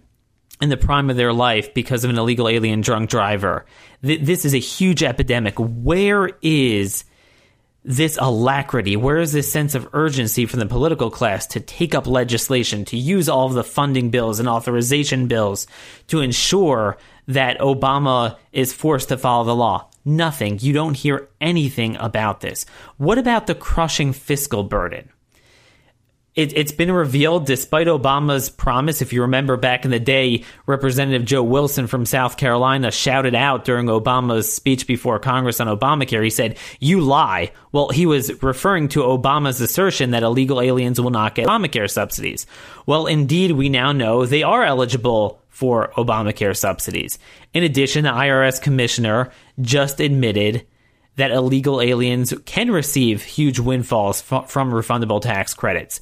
in 0.60 0.70
the 0.70 0.76
prime 0.76 1.10
of 1.10 1.16
their 1.16 1.32
life 1.32 1.74
because 1.74 2.04
of 2.04 2.10
an 2.10 2.18
illegal 2.18 2.48
alien 2.48 2.80
drunk 2.80 3.10
driver. 3.10 3.66
Th- 4.02 4.20
this 4.20 4.44
is 4.44 4.54
a 4.54 4.58
huge 4.58 5.02
epidemic. 5.02 5.54
Where 5.58 6.30
is 6.40 7.04
this 7.84 8.18
alacrity? 8.20 8.96
Where 8.96 9.18
is 9.18 9.32
this 9.32 9.52
sense 9.52 9.74
of 9.74 9.88
urgency 9.92 10.46
from 10.46 10.60
the 10.60 10.66
political 10.66 11.10
class 11.10 11.46
to 11.48 11.60
take 11.60 11.94
up 11.94 12.06
legislation, 12.06 12.84
to 12.86 12.96
use 12.96 13.28
all 13.28 13.46
of 13.46 13.52
the 13.54 13.64
funding 13.64 14.10
bills 14.10 14.40
and 14.40 14.48
authorization 14.48 15.28
bills 15.28 15.66
to 16.08 16.20
ensure 16.20 16.96
that 17.28 17.58
Obama 17.60 18.36
is 18.52 18.72
forced 18.72 19.10
to 19.10 19.18
follow 19.18 19.44
the 19.44 19.54
law? 19.54 19.88
Nothing. 20.04 20.58
You 20.60 20.72
don't 20.72 20.96
hear 20.96 21.28
anything 21.40 21.96
about 21.96 22.40
this. 22.40 22.66
What 22.96 23.18
about 23.18 23.46
the 23.46 23.54
crushing 23.54 24.12
fiscal 24.12 24.62
burden? 24.62 25.10
It, 26.34 26.56
has 26.56 26.72
been 26.72 26.90
revealed, 26.90 27.46
despite 27.46 27.86
Obama's 27.86 28.50
promise. 28.50 29.00
If 29.00 29.12
you 29.12 29.22
remember 29.22 29.56
back 29.56 29.84
in 29.84 29.90
the 29.90 30.00
day, 30.00 30.44
Representative 30.66 31.24
Joe 31.24 31.42
Wilson 31.42 31.86
from 31.86 32.06
South 32.06 32.36
Carolina 32.36 32.90
shouted 32.90 33.34
out 33.34 33.64
during 33.64 33.86
Obama's 33.86 34.52
speech 34.52 34.86
before 34.86 35.18
Congress 35.18 35.60
on 35.60 35.68
Obamacare. 35.68 36.24
He 36.24 36.30
said, 36.30 36.58
You 36.80 37.00
lie. 37.00 37.52
Well, 37.70 37.90
he 37.90 38.04
was 38.04 38.42
referring 38.42 38.88
to 38.90 39.00
Obama's 39.00 39.60
assertion 39.60 40.10
that 40.10 40.24
illegal 40.24 40.60
aliens 40.60 41.00
will 41.00 41.10
not 41.10 41.36
get 41.36 41.46
Obamacare 41.46 41.90
subsidies. 41.90 42.46
Well, 42.84 43.06
indeed, 43.06 43.52
we 43.52 43.68
now 43.68 43.92
know 43.92 44.26
they 44.26 44.42
are 44.42 44.64
eligible 44.64 45.40
for 45.50 45.92
Obamacare 45.96 46.56
subsidies. 46.56 47.18
In 47.52 47.62
addition, 47.62 48.02
the 48.02 48.10
IRS 48.10 48.60
commissioner 48.60 49.30
just 49.60 50.00
admitted 50.00 50.66
that 51.16 51.30
illegal 51.30 51.80
aliens 51.80 52.34
can 52.44 52.70
receive 52.70 53.22
huge 53.22 53.58
windfalls 53.58 54.22
f- 54.30 54.50
from 54.50 54.72
refundable 54.72 55.22
tax 55.22 55.54
credits. 55.54 56.00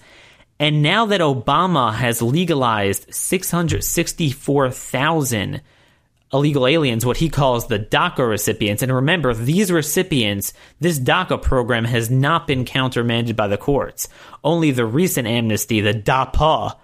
And 0.58 0.82
now 0.82 1.06
that 1.06 1.20
Obama 1.20 1.92
has 1.92 2.22
legalized 2.22 3.12
664,000 3.12 5.60
illegal 6.32 6.66
aliens, 6.66 7.04
what 7.04 7.18
he 7.18 7.28
calls 7.28 7.66
the 7.66 7.78
DACA 7.78 8.28
recipients, 8.28 8.82
and 8.82 8.92
remember, 8.92 9.34
these 9.34 9.70
recipients, 9.70 10.52
this 10.80 10.98
DACA 10.98 11.42
program 11.42 11.84
has 11.84 12.10
not 12.10 12.46
been 12.46 12.64
countermanded 12.64 13.36
by 13.36 13.48
the 13.48 13.58
courts. 13.58 14.08
Only 14.42 14.70
the 14.70 14.86
recent 14.86 15.28
amnesty, 15.28 15.80
the 15.80 15.94
DAPA, 15.94 16.76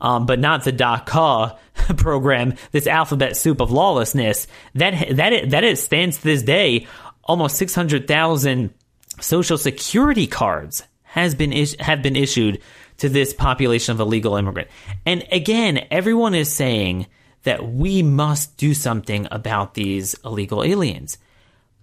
um, 0.00 0.26
but 0.26 0.38
not 0.38 0.64
the 0.64 0.72
DACA 0.72 1.58
program, 1.96 2.54
this 2.72 2.86
alphabet 2.86 3.36
soup 3.36 3.60
of 3.60 3.70
lawlessness, 3.70 4.46
that, 4.74 5.16
that, 5.16 5.50
that 5.50 5.64
it 5.64 5.78
stands 5.78 6.18
to 6.18 6.24
this 6.24 6.42
day, 6.42 6.86
almost 7.30 7.54
600,000 7.58 8.74
social 9.20 9.56
security 9.56 10.26
cards 10.26 10.82
has 11.04 11.36
been 11.36 11.52
is- 11.52 11.76
have 11.78 12.02
been 12.02 12.16
issued 12.16 12.60
to 12.96 13.08
this 13.08 13.32
population 13.32 13.92
of 13.92 14.00
illegal 14.00 14.34
immigrant. 14.34 14.66
And 15.06 15.24
again, 15.30 15.86
everyone 15.92 16.34
is 16.34 16.52
saying 16.52 17.06
that 17.44 17.72
we 17.72 18.02
must 18.02 18.56
do 18.56 18.74
something 18.74 19.28
about 19.30 19.74
these 19.74 20.16
illegal 20.24 20.64
aliens. 20.64 21.18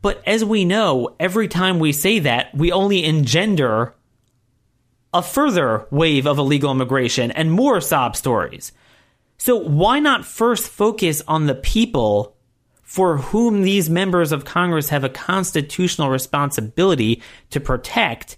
But 0.02 0.22
as 0.28 0.44
we 0.44 0.66
know, 0.66 1.16
every 1.18 1.48
time 1.48 1.80
we 1.80 1.94
say 1.94 2.20
that, 2.20 2.54
we 2.54 2.74
only 2.74 3.06
engender 3.06 3.96
a 5.14 5.24
further 5.24 5.88
wave 5.92 6.28
of 6.28 6.38
illegal 6.38 6.72
immigration 6.72 7.32
and 7.32 7.52
more 7.54 7.80
sob 7.80 8.18
stories. 8.18 8.74
So 9.38 9.56
why 9.56 10.00
not 10.00 10.26
first 10.26 10.68
focus 10.68 11.24
on 11.26 11.46
the 11.46 11.56
people 11.56 12.37
for 12.88 13.18
whom 13.18 13.62
these 13.62 13.90
members 13.90 14.32
of 14.32 14.46
Congress 14.46 14.90
have 14.90 15.04
a 15.04 15.10
constitutional 15.10 16.10
responsibility 16.10 17.22
to 17.52 17.60
protect 17.60 18.38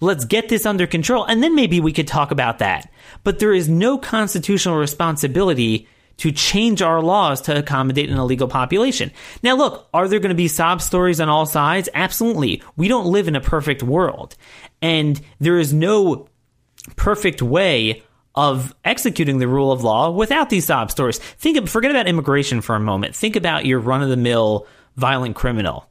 Let's 0.00 0.24
get 0.24 0.48
this 0.48 0.64
under 0.64 0.86
control, 0.86 1.24
and 1.24 1.42
then 1.42 1.56
maybe 1.56 1.80
we 1.80 1.92
could 1.92 2.06
talk 2.06 2.30
about 2.30 2.60
that. 2.60 2.88
But 3.24 3.40
there 3.40 3.52
is 3.52 3.68
no 3.68 3.98
constitutional 3.98 4.76
responsibility 4.76 5.88
to 6.18 6.30
change 6.30 6.82
our 6.82 7.00
laws 7.02 7.40
to 7.42 7.58
accommodate 7.58 8.08
an 8.08 8.16
illegal 8.16 8.46
population. 8.46 9.10
Now, 9.42 9.56
look, 9.56 9.88
are 9.92 10.06
there 10.06 10.20
going 10.20 10.30
to 10.30 10.36
be 10.36 10.46
sob 10.48 10.82
stories 10.82 11.20
on 11.20 11.28
all 11.28 11.46
sides? 11.46 11.88
Absolutely. 11.94 12.62
We 12.76 12.86
don't 12.86 13.06
live 13.06 13.26
in 13.26 13.34
a 13.34 13.40
perfect 13.40 13.82
world. 13.82 14.36
And 14.80 15.20
there 15.40 15.58
is 15.58 15.72
no 15.72 16.28
perfect 16.96 17.42
way 17.42 18.02
of 18.34 18.74
executing 18.84 19.38
the 19.38 19.48
rule 19.48 19.72
of 19.72 19.82
law 19.82 20.10
without 20.10 20.50
these 20.50 20.66
sob 20.66 20.90
stories. 20.90 21.18
Think 21.18 21.56
of, 21.56 21.68
forget 21.68 21.90
about 21.90 22.06
immigration 22.06 22.60
for 22.60 22.76
a 22.76 22.80
moment. 22.80 23.16
Think 23.16 23.36
about 23.36 23.66
your 23.66 23.80
run 23.80 24.02
of 24.02 24.08
the 24.08 24.16
mill 24.16 24.66
violent 24.96 25.36
criminal. 25.36 25.88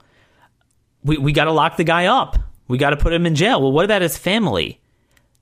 We, 1.03 1.17
we 1.17 1.31
got 1.31 1.45
to 1.45 1.51
lock 1.51 1.77
the 1.77 1.83
guy 1.83 2.05
up. 2.05 2.37
We 2.67 2.77
got 2.77 2.91
to 2.91 2.97
put 2.97 3.13
him 3.13 3.25
in 3.25 3.35
jail. 3.35 3.61
Well, 3.61 3.71
what 3.71 3.85
about 3.85 4.01
his 4.01 4.17
family? 4.17 4.79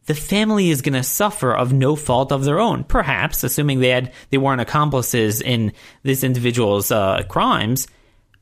The 0.06 0.14
family 0.14 0.70
is 0.70 0.84
going 0.84 0.94
to 0.94 1.04
suffer 1.04 1.52
of 1.52 1.74
no 1.74 1.96
fault 1.96 2.32
of 2.32 2.44
their 2.44 2.60
own, 2.60 2.84
perhaps, 2.84 3.44
assuming 3.44 3.80
they 3.80 3.90
had 3.90 4.14
they 4.30 4.38
weren't 4.38 4.62
accomplices 4.62 5.42
in 5.42 5.74
this 6.04 6.24
individual's 6.24 6.92
uh, 6.92 7.24
crimes. 7.28 7.88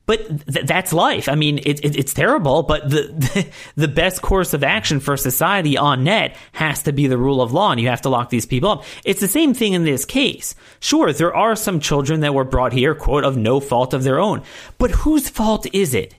But 0.05 0.47
th- 0.51 0.65
that's 0.65 0.91
life. 0.91 1.29
I 1.29 1.35
mean, 1.35 1.59
it, 1.59 1.83
it, 1.83 1.95
it's 1.95 2.13
terrible, 2.13 2.63
but 2.63 2.89
the, 2.89 3.03
the, 3.13 3.47
the 3.81 3.87
best 3.87 4.21
course 4.21 4.53
of 4.53 4.63
action 4.63 4.99
for 4.99 5.15
society 5.15 5.77
on 5.77 6.03
net 6.03 6.35
has 6.51 6.83
to 6.83 6.91
be 6.91 7.07
the 7.07 7.17
rule 7.17 7.41
of 7.41 7.53
law, 7.53 7.71
and 7.71 7.79
you 7.79 7.87
have 7.87 8.01
to 8.01 8.09
lock 8.09 8.29
these 8.29 8.45
people 8.45 8.69
up. 8.69 8.83
It's 9.05 9.21
the 9.21 9.27
same 9.27 9.53
thing 9.53 9.73
in 9.73 9.85
this 9.85 10.03
case. 10.03 10.55
Sure, 10.79 11.13
there 11.13 11.35
are 11.35 11.55
some 11.55 11.79
children 11.79 12.19
that 12.19 12.33
were 12.33 12.43
brought 12.43 12.73
here, 12.73 12.95
quote, 12.95 13.23
of 13.23 13.37
no 13.37 13.59
fault 13.59 13.93
of 13.93 14.03
their 14.03 14.19
own, 14.19 14.43
but 14.77 14.91
whose 14.91 15.29
fault 15.29 15.65
is 15.73 15.93
it? 15.93 16.15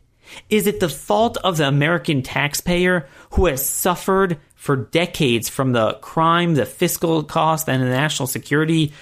Is 0.49 0.67
it 0.67 0.81
the 0.81 0.89
fault 0.89 1.37
of 1.45 1.59
the 1.59 1.69
American 1.69 2.23
taxpayer 2.23 3.07
who 3.33 3.47
has 3.47 3.69
suffered 3.69 4.39
for 4.55 4.77
decades 4.77 5.49
from 5.49 5.73
the 5.73 5.95
crime, 5.95 6.55
the 6.55 6.67
fiscal 6.67 7.23
cost, 7.23 7.69
and 7.69 7.83
the 7.83 7.89
national 7.89 8.27
security 8.27 8.93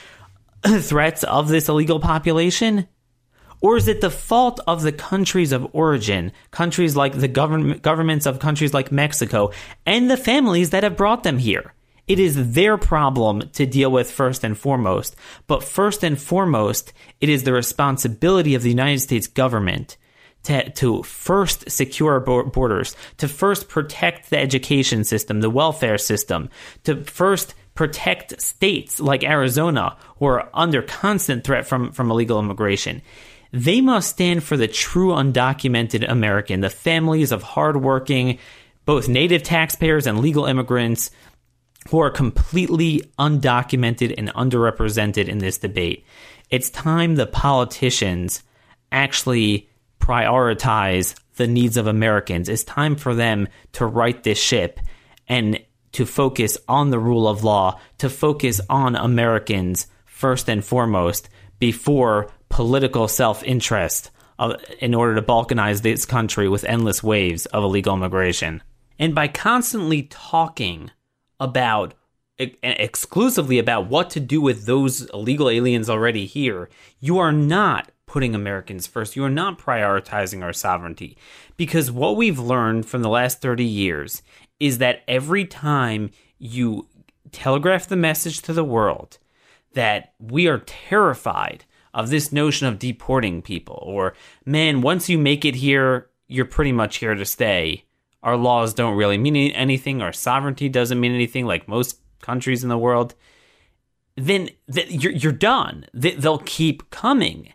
threats 0.67 1.25
of 1.25 1.49
this 1.49 1.69
illegal 1.69 2.01
population? 2.01 2.89
Or 3.63 3.77
is 3.77 3.87
it 3.87 4.01
the 4.01 4.11
fault 4.11 4.59
of 4.67 4.83
the 4.83 4.93
countries 4.93 5.53
of 5.53 5.69
origin, 5.73 6.33
countries 6.51 6.97
like 6.97 7.15
the 7.15 7.29
government, 7.29 7.81
governments 7.81 8.27
of 8.27 8.41
countries 8.41 8.75
like 8.75 8.91
Mexico, 8.91 9.53
and 9.87 10.11
the 10.11 10.17
families 10.17 10.71
that 10.71 10.83
have 10.83 10.97
brought 10.97 11.23
them 11.23 11.39
here? 11.39 11.73
It 12.09 12.19
is 12.19 12.55
their 12.55 12.77
problem 12.77 13.49
to 13.53 13.65
deal 13.65 13.93
with 13.93 14.11
first 14.11 14.43
and 14.43 14.59
foremost. 14.59 15.15
But 15.47 15.63
first 15.63 16.03
and 16.03 16.21
foremost, 16.21 16.93
it 17.21 17.29
is 17.29 17.45
the 17.45 17.53
responsibility 17.53 18.57
of 18.57 18.63
the 18.63 18.69
United 18.69 18.99
States 18.99 19.29
government 19.29 19.97
to, 20.43 20.69
to 20.71 21.05
first 21.05 21.71
secure 21.71 22.19
borders, 22.19 22.97
to 23.19 23.29
first 23.29 23.69
protect 23.69 24.31
the 24.31 24.39
education 24.39 25.05
system, 25.05 25.41
the 25.41 25.49
welfare 25.49 25.99
system, 25.99 26.51
to 26.83 27.05
first 27.05 27.55
protect 27.77 28.43
states 28.43 28.99
like 28.99 29.23
Arizona 29.23 29.97
who 30.19 30.27
are 30.27 30.51
under 30.53 30.83
constant 30.83 31.45
threat 31.45 31.65
from, 31.65 31.93
from 31.93 32.11
illegal 32.11 32.41
immigration. 32.41 33.01
They 33.53 33.81
must 33.81 34.11
stand 34.11 34.43
for 34.43 34.57
the 34.57 34.69
true 34.69 35.11
undocumented 35.11 36.11
American, 36.11 36.61
the 36.61 36.71
families 36.71 37.33
of 37.33 37.43
hardworking, 37.43 38.39
both 38.85 39.09
native 39.09 39.43
taxpayers 39.43 40.07
and 40.07 40.21
legal 40.21 40.47
immigrants 40.47 41.11
who 41.91 41.99
are 41.99 42.11
completely 42.11 43.03
undocumented 43.19 44.15
and 44.17 44.29
underrepresented 44.31 45.29
in 45.29 45.39
this 45.39 45.59
debate. 45.59 46.07
It's 46.51 46.71
time 46.71 47.15
the 47.15 47.27
politicians 47.27 48.43
actually 48.91 49.69
prioritize 50.01 51.15
the 51.37 51.47
needs 51.47 51.77
of 51.77 51.87
Americans. 51.87 52.49
It's 52.49 52.65
time 52.65 52.97
for 52.97 53.15
them 53.15 53.49
to 53.73 53.87
right 53.87 54.23
this 54.23 54.39
ship 54.39 54.81
and 55.29 55.61
to 55.93 56.07
focus 56.07 56.57
on 56.69 56.91
the 56.91 56.99
rule 56.99 57.29
of 57.29 57.45
law, 57.45 57.79
to 57.99 58.09
focus 58.09 58.61
on 58.71 58.97
Americans 58.97 59.87
first 60.05 60.49
and 60.49 60.65
foremost 60.65 61.29
before 61.59 62.31
political 62.53 63.09
self 63.09 63.43
interest 63.43 64.11
uh, 64.39 64.57
in 64.79 64.95
order 64.95 65.15
to 65.15 65.23
balkanize 65.23 65.81
this 65.81 66.05
country 66.05 66.49
with 66.49 66.65
endless 66.65 67.03
waves 67.03 67.47
of 67.47 67.65
illegal 67.65 67.95
immigration. 67.95 68.63
And 68.99 69.15
by 69.15 69.27
constantly 69.27 70.03
talking 70.03 70.91
about 71.41 71.95
exclusively 72.39 73.59
about 73.59 73.89
what 73.89 74.11
to 74.11 74.21
do 74.21 74.41
with 74.41 74.67
those 74.67 75.03
illegal 75.11 75.49
aliens 75.49 75.89
already 75.89 76.27
here, 76.27 76.69
you 77.01 77.19
are 77.19 77.33
not 77.33 77.91
putting 78.07 78.35
Americans 78.35 78.87
first. 78.87 79.17
You 79.17 79.25
are 79.25 79.31
not 79.31 79.59
prioritizing 79.59 80.43
our 80.43 80.53
sovereignty. 80.53 81.17
Because 81.57 81.91
what 81.91 82.17
we've 82.17 82.39
learned 82.39 82.85
from 82.85 83.03
the 83.03 83.09
last 83.09 83.41
30 83.41 83.65
years 83.65 84.23
is 84.61 84.79
that 84.79 85.03
every 85.09 85.47
time 85.47 86.11
you 86.39 86.87
telegraph 87.31 87.87
the 87.89 87.97
message 87.97 88.43
to 88.43 88.53
the 88.53 88.65
world 88.65 89.19
that 89.73 90.13
we 90.19 90.49
are 90.49 90.59
terrified 90.59 91.65
of 91.95 92.11
this 92.11 92.33
notion 92.33 92.67
of 92.67 92.79
deporting 92.79 93.43
people 93.43 93.83
or 93.87 94.15
man 94.45 94.81
once 94.81 95.09
you 95.09 95.19
make 95.19 95.45
it 95.45 95.57
here 95.57 96.09
you're 96.33 96.45
pretty 96.47 96.73
much 96.73 96.97
here 96.97 97.15
to 97.15 97.25
stay. 97.25 97.85
Our 98.23 98.37
laws 98.37 98.75
don't 98.75 98.97
really 98.97 99.19
mean 99.19 99.53
anything. 99.53 100.01
Our 100.01 100.13
sovereignty 100.13 100.69
doesn't 100.69 100.99
mean 100.99 101.13
anything 101.13 101.47
like 101.47 101.69
most 101.69 101.99
countries 102.21 102.63
in 102.63 102.69
the 102.69 102.79
world. 102.79 103.15
Then 104.17 104.51
th- 104.73 104.91
you're, 104.91 105.13
you're 105.13 105.33
done. 105.33 105.87
Th- 106.01 106.17
they'll 106.17 106.39
keep 106.39 106.91
coming. 106.91 107.53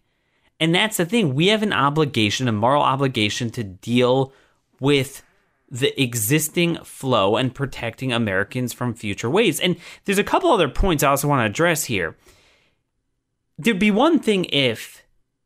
And 0.60 0.74
that's 0.74 0.98
the 0.98 1.06
thing. 1.06 1.36
We 1.36 1.48
have 1.48 1.64
an 1.64 1.74
obligation 1.74 2.48
a 2.48 2.52
moral 2.52 2.84
obligation 2.84 3.50
to 3.52 3.64
deal 3.64 4.34
with 4.80 5.24
the 5.70 6.00
existing 6.02 6.78
flow 6.84 7.36
and 7.36 7.54
protecting 7.54 8.14
Americans 8.14 8.74
from 8.74 8.94
future 8.94 9.30
waves. 9.30 9.60
And 9.60 9.78
there's 10.06 10.18
a 10.18 10.24
couple 10.24 10.52
other 10.52 10.70
points 10.70 11.04
I 11.04 11.10
also 11.10 11.28
want 11.28 11.42
to 11.42 11.46
address 11.46 11.86
here. 11.86 12.16
There'd 13.58 13.80
be 13.80 13.92
one 13.92 14.20
thing 14.20 14.46
if, 14.46 15.04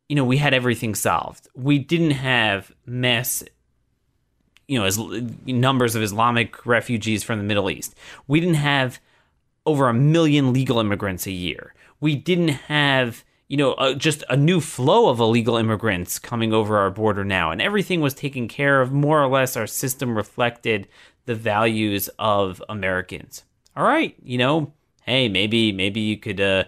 you 0.08 0.16
know, 0.16 0.24
we 0.24 0.36
had 0.36 0.54
everything 0.54 0.94
solved. 0.94 1.48
We 1.54 1.78
didn't 1.78 2.12
have 2.12 2.72
mass, 2.84 3.42
you 4.68 4.78
know, 4.78 4.84
as 4.84 4.98
numbers 5.46 5.94
of 5.94 6.02
Islamic 6.02 6.66
refugees 6.66 7.22
from 7.24 7.38
the 7.38 7.44
Middle 7.44 7.70
East. 7.70 7.94
We 8.26 8.40
didn't 8.40 8.56
have 8.56 9.00
over 9.64 9.88
a 9.88 9.94
million 9.94 10.52
legal 10.52 10.78
immigrants 10.78 11.26
a 11.26 11.32
year. 11.32 11.74
We 12.00 12.16
didn't 12.16 12.48
have 12.48 13.24
you 13.52 13.58
know, 13.58 13.74
uh, 13.74 13.92
just 13.92 14.24
a 14.30 14.36
new 14.36 14.62
flow 14.62 15.10
of 15.10 15.20
illegal 15.20 15.58
immigrants 15.58 16.18
coming 16.18 16.54
over 16.54 16.78
our 16.78 16.90
border 16.90 17.22
now, 17.22 17.50
and 17.50 17.60
everything 17.60 18.00
was 18.00 18.14
taken 18.14 18.48
care 18.48 18.80
of. 18.80 18.92
More 18.92 19.22
or 19.22 19.28
less, 19.28 19.58
our 19.58 19.66
system 19.66 20.16
reflected 20.16 20.88
the 21.26 21.34
values 21.34 22.08
of 22.18 22.62
Americans. 22.70 23.44
All 23.76 23.84
right, 23.84 24.16
you 24.22 24.38
know, 24.38 24.72
hey, 25.02 25.28
maybe 25.28 25.70
maybe 25.70 26.00
you 26.00 26.16
could 26.16 26.40
uh, 26.40 26.64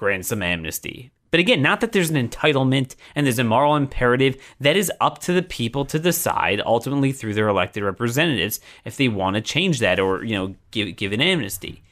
grant 0.00 0.24
some 0.24 0.42
amnesty. 0.42 1.10
But 1.30 1.40
again, 1.40 1.62
not 1.62 1.80
that 1.80 1.92
there's 1.92 2.10
an 2.10 2.28
entitlement 2.28 2.96
and 3.14 3.24
there's 3.24 3.38
a 3.38 3.44
moral 3.44 3.76
imperative. 3.76 4.36
That 4.58 4.76
is 4.76 4.90
up 5.00 5.18
to 5.20 5.32
the 5.32 5.42
people 5.42 5.84
to 5.84 5.98
decide, 5.98 6.60
ultimately 6.64 7.12
through 7.12 7.34
their 7.34 7.48
elected 7.48 7.84
representatives, 7.84 8.60
if 8.84 8.96
they 8.96 9.08
want 9.08 9.36
to 9.36 9.42
change 9.42 9.78
that 9.78 10.00
or 10.00 10.24
you 10.24 10.34
know 10.34 10.54
give 10.72 10.96
give 10.96 11.12
an 11.12 11.20
amnesty. 11.20 11.82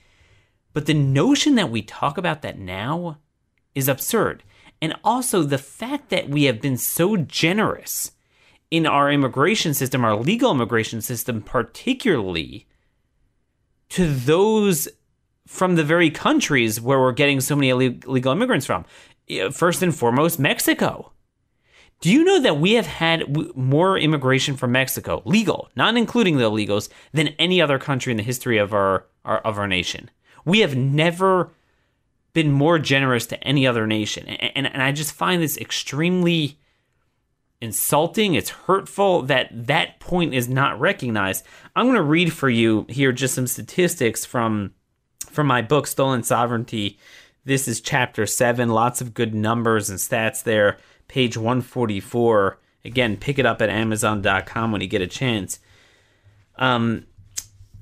But 0.73 0.87
the 0.87 0.95
notion 0.95 1.55
that 1.55 1.71
we 1.71 1.83
talk 1.83 2.19
about 2.19 2.43
that 2.43 2.59
now 2.59 3.19
is 3.75 3.89
absurd. 3.89 4.43
And 4.81 4.95
also 5.05 5.43
the 5.43 5.59
fact 5.59 6.09
that 6.11 6.29
we 6.29 6.45
have 6.45 6.61
been 6.61 6.77
so 6.77 7.17
generous 7.17 8.13
in 8.71 8.87
our 8.87 9.11
immigration 9.11 9.75
system, 9.75 10.05
our 10.05 10.17
legal 10.17 10.51
immigration 10.51 11.01
system, 11.01 11.43
particularly 11.43 12.67
to 13.91 14.13
those 14.13 14.89
from 15.49 15.77
the 15.77 15.83
very 15.83 16.11
countries 16.11 16.79
where 16.79 17.01
we're 17.01 17.11
getting 17.11 17.41
so 17.41 17.57
many 17.57 17.71
illegal 17.71 18.33
immigrants 18.33 18.67
from. 18.67 18.85
Eh, 19.31 19.49
first 19.49 19.83
and 19.83 19.97
foremost, 19.97 20.39
Mexico. 20.39 21.11
Do 22.01 22.13
you 22.13 22.23
know 22.23 22.39
that 22.41 22.61
we 22.61 22.75
have 22.75 22.87
had 22.87 23.57
more 23.57 23.99
immigration 23.99 24.57
from 24.57 24.73
Mexico, 24.73 25.23
legal, 25.25 25.71
not 25.75 25.97
including 25.97 26.37
the 26.37 26.45
illegals, 26.45 26.91
than 27.13 27.29
any 27.39 27.63
other 27.63 27.79
country 27.79 28.11
in 28.11 28.19
the 28.19 28.23
history 28.23 28.59
of 28.59 28.75
our, 28.75 29.07
our 29.25 29.39
of 29.39 29.59
our 29.59 29.67
nation? 29.67 30.11
We 30.45 30.61
have 30.61 30.77
never 30.77 31.51
been 32.35 32.53
more 32.53 32.79
generous 32.79 33.27
to 33.29 33.43
any 33.43 33.67
other 33.67 33.87
nation. 33.87 34.29
And, 34.29 34.67
and, 34.67 34.83
I 34.83 34.93
just 34.93 35.15
find 35.15 35.43
this 35.43 35.57
extremely 35.57 36.59
insulting. 37.63 38.35
It's 38.35 38.51
hurtful 38.51 39.23
that 39.23 39.49
that 39.67 39.99
point 39.99 40.35
is 40.35 40.47
not 40.47 40.79
recognized. 40.79 41.45
I'm 41.75 41.87
going 41.87 41.97
to 41.97 42.03
read 42.03 42.35
for 42.35 42.51
you 42.51 42.85
here 42.91 43.13
just 43.13 43.35
some 43.35 43.47
statistics 43.47 44.27
from 44.27 44.75
from 45.39 45.47
my 45.47 45.63
book 45.63 45.87
Stolen 45.87 46.25
Sovereignty. 46.25 46.99
This 47.45 47.69
is 47.69 47.81
chapter 47.81 48.27
7, 48.27 48.71
lots 48.71 49.01
of 49.01 49.15
good 49.15 49.37
numbers 49.37 49.89
and 49.89 49.97
stats 49.97 50.43
there, 50.43 50.79
page 51.07 51.37
144. 51.37 52.59
Again, 52.85 53.17
pick 53.17 53.39
it 53.39 53.47
up 53.47 53.63
at 53.63 53.71
amazon.com 53.71 54.73
when 54.73 54.81
you 54.81 54.89
get 54.89 55.01
a 55.01 55.07
chance. 55.07 55.61
Um, 56.57 57.07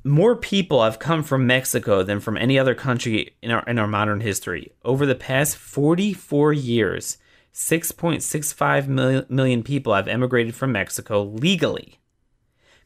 more 0.05 0.37
people 0.37 0.85
have 0.85 0.99
come 0.99 1.23
from 1.23 1.47
Mexico 1.47 2.03
than 2.03 2.21
from 2.21 2.37
any 2.37 2.59
other 2.59 2.75
country 2.75 3.35
in 3.41 3.51
our 3.51 3.63
in 3.63 3.79
our 3.79 3.89
modern 3.89 4.21
history. 4.21 4.73
Over 4.85 5.07
the 5.07 5.15
past 5.15 5.57
44 5.57 6.53
years, 6.53 7.17
6.65 7.55 9.31
million 9.31 9.63
people 9.63 9.95
have 9.95 10.09
emigrated 10.09 10.55
from 10.55 10.73
Mexico 10.73 11.23
legally, 11.23 12.01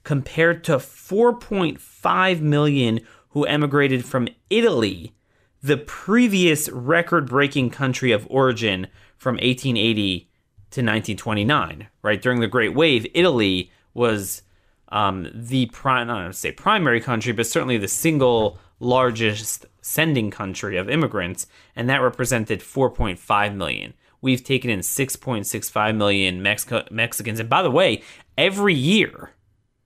compared 0.04 0.62
to 0.62 0.76
4.5 0.76 2.40
million 2.40 3.00
who 3.30 3.44
emigrated 3.44 4.04
from 4.04 4.28
Italy, 4.48 5.14
the 5.62 5.76
previous 5.76 6.68
record-breaking 6.70 7.70
country 7.70 8.12
of 8.12 8.26
origin 8.30 8.86
from 9.16 9.34
1880 9.34 10.30
to 10.70 10.80
1929. 10.80 11.88
Right 12.02 12.22
during 12.22 12.40
the 12.40 12.46
Great 12.46 12.74
Wave, 12.74 13.06
Italy 13.14 13.70
was 13.94 14.42
um, 14.88 15.28
the 15.32 15.66
prime, 15.66 16.10
I 16.10 16.14
don't 16.14 16.24
know 16.26 16.32
say 16.32 16.52
primary 16.52 17.00
country, 17.00 17.32
but 17.32 17.46
certainly 17.46 17.78
the 17.78 17.88
single 17.88 18.58
largest 18.80 19.66
sending 19.82 20.30
country 20.30 20.76
of 20.76 20.88
immigrants, 20.88 21.46
and 21.76 21.88
that 21.88 22.02
represented 22.02 22.60
4.5 22.60 23.54
million. 23.54 23.94
We've 24.22 24.44
taken 24.44 24.70
in 24.70 24.80
6.65 24.80 25.96
million 25.96 26.42
Mexico- 26.42 26.86
Mexicans, 26.90 27.40
and 27.40 27.48
by 27.48 27.62
the 27.62 27.70
way, 27.70 28.02
every 28.36 28.74
year, 28.74 29.30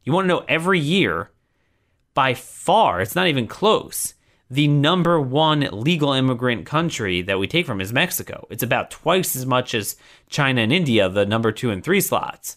you 0.04 0.12
want 0.12 0.24
to 0.24 0.28
know 0.28 0.44
every 0.48 0.80
year, 0.80 1.30
by 2.14 2.34
far, 2.34 3.00
it's 3.00 3.14
not 3.14 3.28
even 3.28 3.46
close. 3.46 4.14
The 4.50 4.68
number 4.68 5.20
one 5.20 5.68
legal 5.72 6.12
immigrant 6.12 6.66
country 6.66 7.22
that 7.22 7.38
we 7.38 7.46
take 7.46 7.66
from 7.66 7.80
is 7.80 7.92
Mexico. 7.92 8.46
It's 8.50 8.62
about 8.62 8.90
twice 8.90 9.34
as 9.34 9.46
much 9.46 9.74
as 9.74 9.96
China 10.28 10.60
and 10.60 10.72
India, 10.72 11.08
the 11.08 11.26
number 11.26 11.50
two 11.50 11.70
and 11.70 11.82
three 11.82 12.00
slots 12.00 12.56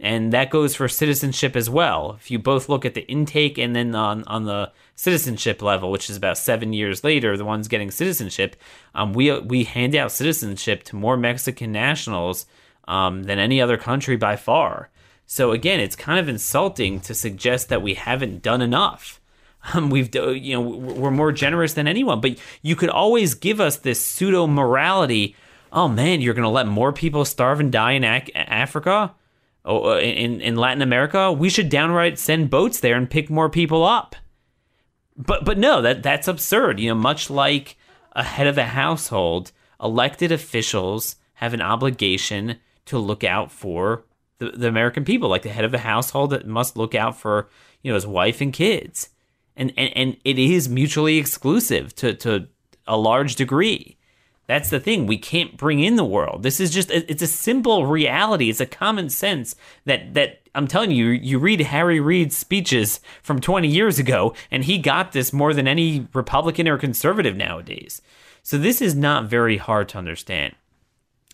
and 0.00 0.32
that 0.32 0.50
goes 0.50 0.74
for 0.74 0.88
citizenship 0.88 1.54
as 1.54 1.70
well. 1.70 2.16
If 2.18 2.30
you 2.30 2.38
both 2.38 2.68
look 2.68 2.84
at 2.84 2.94
the 2.94 3.06
intake 3.06 3.58
and 3.58 3.74
then 3.76 3.94
on 3.94 4.24
on 4.24 4.44
the 4.44 4.72
citizenship 4.96 5.62
level, 5.62 5.90
which 5.90 6.10
is 6.10 6.16
about 6.16 6.38
seven 6.38 6.72
years 6.72 7.04
later, 7.04 7.36
the 7.36 7.44
ones 7.44 7.68
getting 7.68 7.90
citizenship, 7.90 8.56
um, 8.94 9.12
we 9.12 9.38
we 9.40 9.64
hand 9.64 9.94
out 9.94 10.12
citizenship 10.12 10.82
to 10.84 10.96
more 10.96 11.16
Mexican 11.16 11.70
nationals 11.72 12.46
um, 12.88 13.22
than 13.22 13.38
any 13.38 13.60
other 13.60 13.76
country 13.76 14.16
by 14.16 14.36
far. 14.36 14.90
So 15.26 15.52
again, 15.52 15.80
it's 15.80 15.96
kind 15.96 16.18
of 16.18 16.28
insulting 16.28 17.00
to 17.00 17.14
suggest 17.14 17.68
that 17.68 17.82
we 17.82 17.94
haven't 17.94 18.42
done 18.42 18.62
enough. 18.62 19.20
Um, 19.72 19.88
we've 19.88 20.14
you 20.14 20.52
know 20.52 20.60
we're 20.60 21.10
more 21.10 21.32
generous 21.32 21.72
than 21.72 21.88
anyone, 21.88 22.20
but 22.20 22.38
you 22.60 22.76
could 22.76 22.90
always 22.90 23.32
give 23.32 23.62
us 23.62 23.78
this 23.78 23.98
pseudo 23.98 24.46
morality. 24.46 25.36
Oh 25.72 25.88
man, 25.88 26.20
you're 26.20 26.34
going 26.34 26.42
to 26.42 26.50
let 26.50 26.66
more 26.66 26.92
people 26.92 27.24
starve 27.24 27.60
and 27.60 27.72
die 27.72 27.92
in 27.92 28.04
Africa? 28.04 29.14
Oh, 29.64 29.94
uh, 29.94 30.00
in 30.00 30.42
in 30.42 30.56
Latin 30.56 30.82
America, 30.82 31.32
we 31.32 31.48
should 31.48 31.70
downright 31.70 32.18
send 32.18 32.50
boats 32.50 32.80
there 32.80 32.94
and 32.94 33.08
pick 33.08 33.30
more 33.30 33.48
people 33.48 33.84
up. 33.84 34.14
But 35.16 35.46
but 35.46 35.56
no, 35.56 35.80
that 35.80 36.02
that's 36.02 36.28
absurd. 36.28 36.78
You 36.78 36.90
know, 36.90 36.94
much 36.94 37.30
like 37.30 37.78
a 38.12 38.22
head 38.22 38.46
of 38.46 38.58
a 38.58 38.66
household, 38.66 39.50
elected 39.82 40.30
officials 40.30 41.16
have 41.34 41.54
an 41.54 41.62
obligation 41.62 42.58
to 42.84 42.98
look 42.98 43.24
out 43.24 43.50
for 43.50 44.04
the, 44.52 44.58
the 44.58 44.68
American 44.68 45.04
people. 45.04 45.28
Like 45.28 45.42
the 45.42 45.48
head 45.48 45.64
of 45.64 45.74
a 45.74 45.78
household 45.78 46.30
that 46.30 46.46
must 46.46 46.76
look 46.76 46.94
out 46.94 47.18
for 47.18 47.48
you 47.82 47.90
know 47.90 47.94
his 47.94 48.06
wife 48.06 48.40
and 48.40 48.52
kids, 48.52 49.10
and 49.56 49.72
and, 49.76 49.92
and 49.96 50.16
it 50.24 50.38
is 50.38 50.68
mutually 50.68 51.18
exclusive 51.18 51.94
to 51.96 52.14
to 52.14 52.48
a 52.86 52.96
large 52.96 53.36
degree. 53.36 53.96
That's 54.46 54.68
the 54.68 54.80
thing. 54.80 55.06
We 55.06 55.16
can't 55.16 55.56
bring 55.56 55.80
in 55.80 55.96
the 55.96 56.04
world. 56.04 56.42
This 56.42 56.60
is 56.60 56.70
just 56.70 56.90
it's 56.90 57.22
a 57.22 57.26
simple 57.26 57.86
reality. 57.86 58.50
It's 58.50 58.60
a 58.60 58.66
common 58.66 59.08
sense 59.08 59.56
that 59.86 60.14
that 60.14 60.40
I'm 60.54 60.68
telling 60.68 60.90
you, 60.90 61.06
you 61.06 61.38
read 61.38 61.60
Harry 61.60 61.98
Reid's 61.98 62.36
speeches 62.36 63.00
from 63.22 63.40
20 63.40 63.66
years 63.66 63.98
ago 63.98 64.34
and 64.50 64.64
he 64.64 64.78
got 64.78 65.12
this 65.12 65.32
more 65.32 65.54
than 65.54 65.66
any 65.66 66.06
Republican 66.12 66.68
or 66.68 66.78
conservative 66.78 67.36
nowadays. 67.36 68.02
So 68.42 68.58
this 68.58 68.82
is 68.82 68.94
not 68.94 69.24
very 69.24 69.56
hard 69.56 69.88
to 69.90 69.98
understand. 69.98 70.54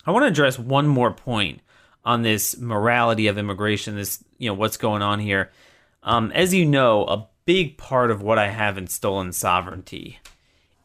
I 0.07 0.13
want 0.13 0.23
to 0.23 0.29
address 0.29 0.59
one 0.59 0.87
more 0.87 1.13
point 1.13 1.61
on 2.05 2.23
this 2.23 2.59
morality 2.59 3.27
of 3.27 3.39
immigration, 3.39 3.97
this, 3.97 4.23
you 4.39 4.49
know, 4.49 4.55
what's 4.55 4.77
going 4.77 5.03
on 5.03 5.21
here. 5.21 5.51
Um, 6.03 6.33
as 6.33 6.55
you 6.55 6.65
know, 6.65 7.05
a 7.05 7.29
big 7.45 7.77
part 7.77 8.11
of 8.11 8.23
what 8.23 8.39
I 8.39 8.49
have 8.49 8.79
in 8.79 8.87
stolen 8.87 9.33
sovereignty 9.33 10.19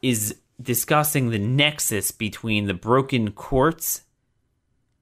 is 0.02 0.36
discussing 0.60 1.30
the 1.30 1.38
nexus 1.38 2.10
between 2.10 2.66
the 2.66 2.74
broken 2.74 3.32
courts 3.32 4.02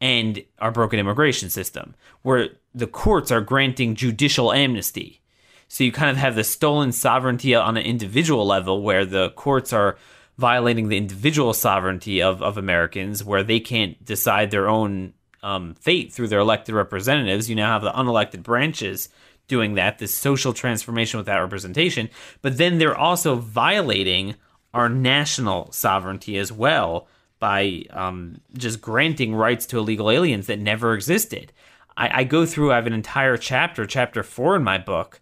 and 0.00 0.44
our 0.58 0.70
broken 0.70 0.98
immigration 0.98 1.50
system, 1.50 1.94
where 2.22 2.50
the 2.74 2.86
courts 2.86 3.30
are 3.30 3.40
granting 3.40 3.94
judicial 3.94 4.52
amnesty. 4.52 5.20
So 5.68 5.82
you 5.82 5.92
kind 5.92 6.10
of 6.10 6.16
have 6.16 6.34
the 6.34 6.44
stolen 6.44 6.92
sovereignty 6.92 7.54
on 7.54 7.76
an 7.76 7.84
individual 7.84 8.46
level, 8.46 8.82
where 8.82 9.04
the 9.04 9.30
courts 9.30 9.72
are 9.72 9.96
violating 10.36 10.88
the 10.88 10.98
individual 10.98 11.54
sovereignty 11.54 12.20
of, 12.20 12.42
of 12.42 12.58
Americans, 12.58 13.24
where 13.24 13.42
they 13.42 13.60
can't 13.60 14.04
decide 14.04 14.50
their 14.50 14.68
own 14.68 15.14
um, 15.44 15.74
fate 15.74 16.12
through 16.12 16.28
their 16.28 16.40
elected 16.40 16.74
representatives. 16.74 17.48
You 17.48 17.54
now 17.54 17.74
have 17.74 17.82
the 17.82 17.92
unelected 17.92 18.42
branches 18.42 19.10
doing 19.46 19.74
that, 19.74 19.98
this 19.98 20.14
social 20.14 20.54
transformation 20.54 21.18
without 21.18 21.40
representation. 21.40 22.08
But 22.40 22.56
then 22.56 22.78
they're 22.78 22.96
also 22.96 23.36
violating 23.36 24.36
our 24.72 24.88
national 24.88 25.70
sovereignty 25.70 26.38
as 26.38 26.50
well 26.50 27.06
by 27.38 27.84
um, 27.90 28.40
just 28.56 28.80
granting 28.80 29.34
rights 29.34 29.66
to 29.66 29.78
illegal 29.78 30.10
aliens 30.10 30.46
that 30.46 30.58
never 30.58 30.94
existed. 30.94 31.52
I, 31.96 32.20
I 32.20 32.24
go 32.24 32.46
through, 32.46 32.72
I 32.72 32.76
have 32.76 32.86
an 32.86 32.94
entire 32.94 33.36
chapter, 33.36 33.86
chapter 33.86 34.22
four 34.22 34.56
in 34.56 34.64
my 34.64 34.78
book, 34.78 35.20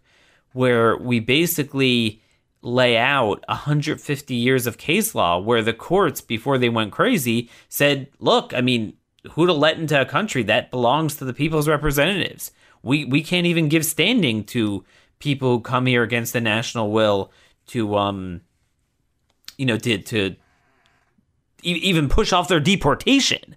where 0.53 0.95
we 0.97 1.19
basically 1.19 2.21
lay 2.61 2.97
out 2.97 3.43
150 3.49 4.33
years 4.33 4.65
of 4.65 4.77
case 4.77 5.13
law 5.13 5.37
where 5.37 5.61
the 5.61 5.73
courts, 5.73 6.21
before 6.21 6.57
they 6.57 6.69
went 6.69 6.93
crazy, 6.93 7.49
said, 7.67 8.07
look, 8.19 8.53
I 8.53 8.61
mean, 8.61 8.93
who 9.31 9.45
to 9.45 9.53
let 9.53 9.77
into 9.77 9.99
a 9.99 10.05
country 10.05 10.43
that 10.43 10.71
belongs 10.71 11.15
to 11.15 11.25
the 11.25 11.33
people's 11.33 11.67
representatives. 11.67 12.51
We 12.81 13.05
we 13.05 13.23
can't 13.23 13.47
even 13.47 13.69
give 13.69 13.85
standing 13.85 14.43
to 14.45 14.83
people 15.19 15.49
who 15.49 15.61
come 15.61 15.85
here 15.85 16.03
against 16.03 16.33
the 16.33 16.41
national 16.41 16.91
will 16.91 17.31
to 17.67 17.95
um 17.95 18.41
you 19.57 19.65
know 19.65 19.77
to 19.77 19.97
to 19.97 20.35
even 21.63 22.09
push 22.09 22.33
off 22.33 22.49
their 22.49 22.59
deportation. 22.59 23.55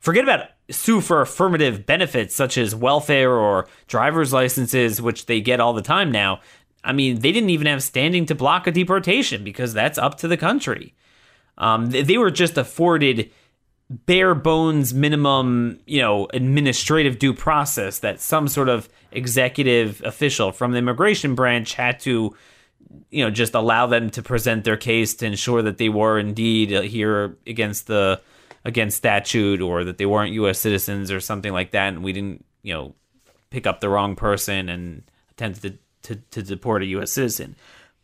Forget 0.00 0.24
about 0.24 0.48
sue 0.70 1.00
for 1.00 1.20
affirmative 1.20 1.86
benefits 1.86 2.34
such 2.34 2.58
as 2.58 2.74
welfare 2.74 3.32
or 3.32 3.68
driver's 3.86 4.32
licenses, 4.32 5.00
which 5.00 5.26
they 5.26 5.40
get 5.40 5.60
all 5.60 5.72
the 5.72 5.82
time 5.82 6.10
now. 6.10 6.40
I 6.82 6.92
mean, 6.92 7.20
they 7.20 7.32
didn't 7.32 7.50
even 7.50 7.66
have 7.66 7.82
standing 7.82 8.26
to 8.26 8.34
block 8.34 8.66
a 8.66 8.72
deportation 8.72 9.44
because 9.44 9.72
that's 9.72 9.98
up 9.98 10.18
to 10.18 10.28
the 10.28 10.36
country. 10.36 10.94
Um, 11.58 11.90
they, 11.90 12.02
they 12.02 12.18
were 12.18 12.30
just 12.30 12.58
afforded 12.58 13.30
bare 13.88 14.34
bones 14.34 14.92
minimum, 14.92 15.78
you 15.86 16.00
know, 16.00 16.28
administrative 16.32 17.18
due 17.18 17.32
process 17.32 18.00
that 18.00 18.20
some 18.20 18.48
sort 18.48 18.68
of 18.68 18.88
executive 19.12 20.02
official 20.04 20.52
from 20.52 20.72
the 20.72 20.78
immigration 20.78 21.34
branch 21.34 21.74
had 21.74 22.00
to, 22.00 22.34
you 23.10 23.24
know, 23.24 23.30
just 23.30 23.54
allow 23.54 23.86
them 23.86 24.10
to 24.10 24.22
present 24.22 24.64
their 24.64 24.76
case 24.76 25.14
to 25.14 25.26
ensure 25.26 25.62
that 25.62 25.78
they 25.78 25.88
were 25.88 26.18
indeed 26.18 26.70
here 26.70 27.36
against 27.46 27.86
the 27.86 28.20
against 28.64 28.96
statute 28.96 29.60
or 29.60 29.84
that 29.84 29.96
they 29.96 30.06
weren't 30.06 30.32
U.S. 30.32 30.58
citizens 30.58 31.12
or 31.12 31.20
something 31.20 31.52
like 31.52 31.70
that, 31.70 31.88
and 31.88 32.02
we 32.02 32.12
didn't, 32.12 32.44
you 32.62 32.74
know, 32.74 32.94
pick 33.50 33.64
up 33.64 33.80
the 33.80 33.88
wrong 33.88 34.16
person 34.16 34.68
and 34.68 35.04
attempted 35.30 35.78
to, 36.02 36.16
to, 36.16 36.22
to 36.32 36.42
deport 36.42 36.82
a 36.82 36.86
U.S. 36.86 37.12
citizen. 37.12 37.54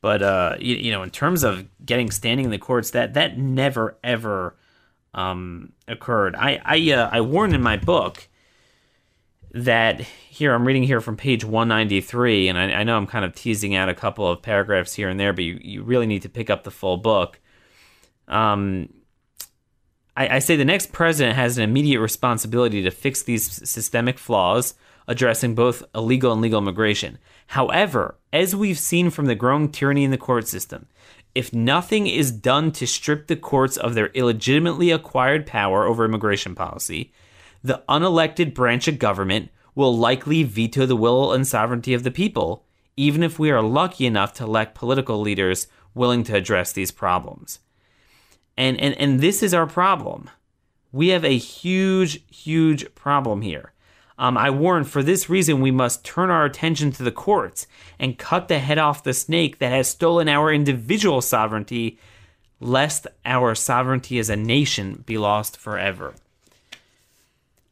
But 0.00 0.22
uh, 0.22 0.56
you, 0.60 0.76
you 0.76 0.92
know, 0.92 1.02
in 1.02 1.10
terms 1.10 1.42
of 1.42 1.66
getting 1.84 2.12
standing 2.12 2.44
in 2.44 2.50
the 2.52 2.58
courts, 2.58 2.92
that 2.92 3.14
that 3.14 3.38
never 3.38 3.96
ever 4.04 4.54
um, 5.14 5.72
occurred. 5.88 6.34
I 6.36 6.60
I, 6.64 6.92
uh, 6.92 7.10
I 7.12 7.20
warned 7.20 7.54
in 7.54 7.62
my 7.62 7.76
book 7.76 8.28
that 9.54 10.00
here 10.00 10.54
I'm 10.54 10.66
reading 10.66 10.82
here 10.82 11.00
from 11.00 11.16
page 11.16 11.44
193, 11.44 12.48
and 12.48 12.58
I, 12.58 12.72
I, 12.72 12.84
know 12.84 12.96
I'm 12.96 13.06
kind 13.06 13.24
of 13.24 13.34
teasing 13.34 13.74
out 13.74 13.90
a 13.90 13.94
couple 13.94 14.26
of 14.26 14.40
paragraphs 14.40 14.94
here 14.94 15.10
and 15.10 15.20
there, 15.20 15.34
but 15.34 15.44
you, 15.44 15.58
you 15.62 15.82
really 15.82 16.06
need 16.06 16.22
to 16.22 16.30
pick 16.30 16.48
up 16.48 16.64
the 16.64 16.70
full 16.70 16.96
book. 16.96 17.38
Um, 18.28 18.88
I, 20.16 20.36
I 20.36 20.38
say 20.38 20.56
the 20.56 20.64
next 20.64 20.92
president 20.92 21.36
has 21.36 21.58
an 21.58 21.64
immediate 21.64 22.00
responsibility 22.00 22.82
to 22.82 22.90
fix 22.90 23.22
these 23.22 23.68
systemic 23.68 24.18
flaws, 24.18 24.74
addressing 25.06 25.54
both 25.54 25.82
illegal 25.94 26.32
and 26.32 26.40
legal 26.40 26.60
immigration. 26.60 27.18
However, 27.48 28.16
as 28.32 28.56
we've 28.56 28.78
seen 28.78 29.10
from 29.10 29.26
the 29.26 29.34
growing 29.34 29.70
tyranny 29.70 30.04
in 30.04 30.10
the 30.10 30.18
court 30.18 30.48
system, 30.48 30.86
if 31.34 31.52
nothing 31.52 32.06
is 32.06 32.30
done 32.30 32.72
to 32.72 32.86
strip 32.86 33.26
the 33.26 33.36
courts 33.36 33.76
of 33.76 33.94
their 33.94 34.08
illegitimately 34.08 34.90
acquired 34.90 35.46
power 35.46 35.84
over 35.84 36.04
immigration 36.04 36.54
policy, 36.54 37.12
the 37.62 37.82
unelected 37.88 38.54
branch 38.54 38.88
of 38.88 38.98
government 38.98 39.50
will 39.74 39.96
likely 39.96 40.42
veto 40.42 40.84
the 40.84 40.96
will 40.96 41.32
and 41.32 41.46
sovereignty 41.46 41.94
of 41.94 42.02
the 42.02 42.10
people, 42.10 42.66
even 42.96 43.22
if 43.22 43.38
we 43.38 43.50
are 43.50 43.62
lucky 43.62 44.04
enough 44.04 44.34
to 44.34 44.44
elect 44.44 44.74
political 44.74 45.20
leaders 45.20 45.66
willing 45.94 46.22
to 46.24 46.36
address 46.36 46.72
these 46.72 46.90
problems. 46.90 47.60
And, 48.56 48.78
and, 48.80 48.94
and 48.96 49.20
this 49.20 49.42
is 49.42 49.54
our 49.54 49.66
problem. 49.66 50.28
We 50.90 51.08
have 51.08 51.24
a 51.24 51.38
huge, 51.38 52.22
huge 52.30 52.94
problem 52.94 53.40
here. 53.40 53.71
Um, 54.22 54.38
I 54.38 54.50
warn 54.50 54.84
for 54.84 55.02
this 55.02 55.28
reason 55.28 55.60
we 55.60 55.72
must 55.72 56.04
turn 56.04 56.30
our 56.30 56.44
attention 56.44 56.92
to 56.92 57.02
the 57.02 57.10
courts 57.10 57.66
and 57.98 58.16
cut 58.16 58.46
the 58.46 58.60
head 58.60 58.78
off 58.78 59.02
the 59.02 59.14
snake 59.14 59.58
that 59.58 59.72
has 59.72 59.88
stolen 59.88 60.28
our 60.28 60.52
individual 60.52 61.20
sovereignty, 61.20 61.98
lest 62.60 63.08
our 63.24 63.56
sovereignty 63.56 64.20
as 64.20 64.30
a 64.30 64.36
nation 64.36 65.02
be 65.06 65.18
lost 65.18 65.56
forever. 65.56 66.14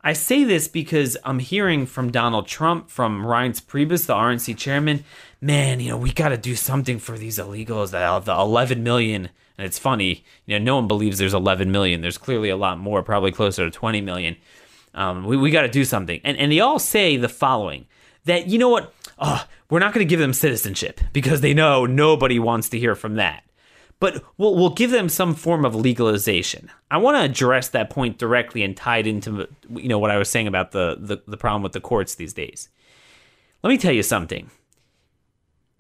I 0.03 0.13
say 0.13 0.43
this 0.43 0.67
because 0.67 1.17
I'm 1.25 1.39
hearing 1.39 1.87
from 1.87 2.11
Donald 2.11 2.49
Trump, 2.49 2.91
from 2.91 3.23
Reince 3.23 3.63
Priebus, 3.63 4.07
the 4.07 4.15
RNC 4.15 4.57
chairman, 4.57 5.05
man, 5.41 5.79
you 5.79 5.91
know, 5.91 5.99
we 5.99 6.13
got 6.13 6.31
to 6.31 6.37
do 6.37 6.57
something 6.57 6.99
for 6.99 7.17
these 7.17 7.39
illegals, 7.39 7.93
the 7.93 8.33
11 8.33 8.83
million. 8.83 9.29
And 9.57 9.67
it's 9.67 9.79
funny, 9.79 10.25
you 10.47 10.59
know, 10.59 10.65
no 10.65 10.75
one 10.75 10.89
believes 10.89 11.19
there's 11.19 11.33
11 11.33 11.71
million. 11.71 12.01
There's 12.01 12.19
clearly 12.19 12.49
a 12.49 12.57
lot 12.57 12.81
more, 12.81 13.05
probably 13.05 13.31
closer 13.31 13.65
to 13.65 13.71
20 13.71 14.01
million. 14.01 14.37
Um, 14.95 15.25
we 15.25 15.37
we 15.37 15.51
got 15.51 15.63
to 15.63 15.69
do 15.69 15.85
something. 15.85 16.21
And, 16.25 16.37
and 16.37 16.51
they 16.51 16.61
all 16.61 16.79
say 16.79 17.17
the 17.17 17.29
following 17.29 17.87
that, 18.25 18.49
you 18.49 18.59
know 18.59 18.69
what? 18.69 18.93
Oh, 19.19 19.47
we're 19.69 19.79
not 19.79 19.93
going 19.93 20.07
to 20.07 20.11
give 20.11 20.21
them 20.21 20.33
citizenship 20.33 21.01
because 21.13 21.41
they 21.41 21.55
know 21.55 21.87
nobody 21.87 22.39
wants 22.39 22.69
to 22.71 22.79
hear 22.79 22.95
from 22.95 23.17
that. 23.17 23.45
But 24.01 24.25
we'll, 24.39 24.55
we'll 24.57 24.71
give 24.71 24.91
them 24.91 25.11
some 25.11 25.35
form 25.35 25.65
of 25.65 25.75
legalization. 25.75 26.71
I 26.91 26.97
want 26.97 27.19
to 27.19 27.23
address 27.23 27.69
that 27.69 27.91
point 27.91 28.19
directly 28.19 28.63
and 28.63 28.75
tie 28.75 28.99
it 28.99 29.07
into 29.07 29.47
you 29.75 29.89
know 29.89 29.99
what 29.99 30.11
I 30.11 30.17
was 30.17 30.31
saying 30.31 30.47
about 30.47 30.73
the, 30.73 30.97
the, 30.99 31.23
the 31.27 31.37
problem 31.37 31.63
with 31.63 31.73
the 31.73 31.81
courts 31.81 32.15
these 32.15 32.33
days. 32.33 32.71
Let 33.63 33.69
me 33.69 33.77
tell 33.77 33.93
you 33.93 34.03
something. 34.03 34.51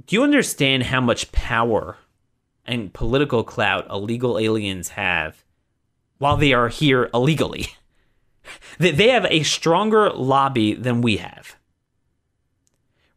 Do 0.06 0.16
you 0.16 0.22
understand 0.22 0.84
how 0.84 1.00
much 1.00 1.32
power 1.32 1.96
and 2.66 2.92
political 2.92 3.42
clout 3.42 3.88
illegal 3.90 4.38
aliens 4.38 4.90
have 4.90 5.42
while 6.18 6.36
they 6.36 6.52
are 6.52 6.68
here 6.68 7.08
illegally? 7.14 7.68
They 8.78 9.08
have 9.10 9.26
a 9.26 9.42
stronger 9.42 10.10
lobby 10.10 10.74
than 10.74 11.02
we 11.02 11.18
have. 11.18 11.56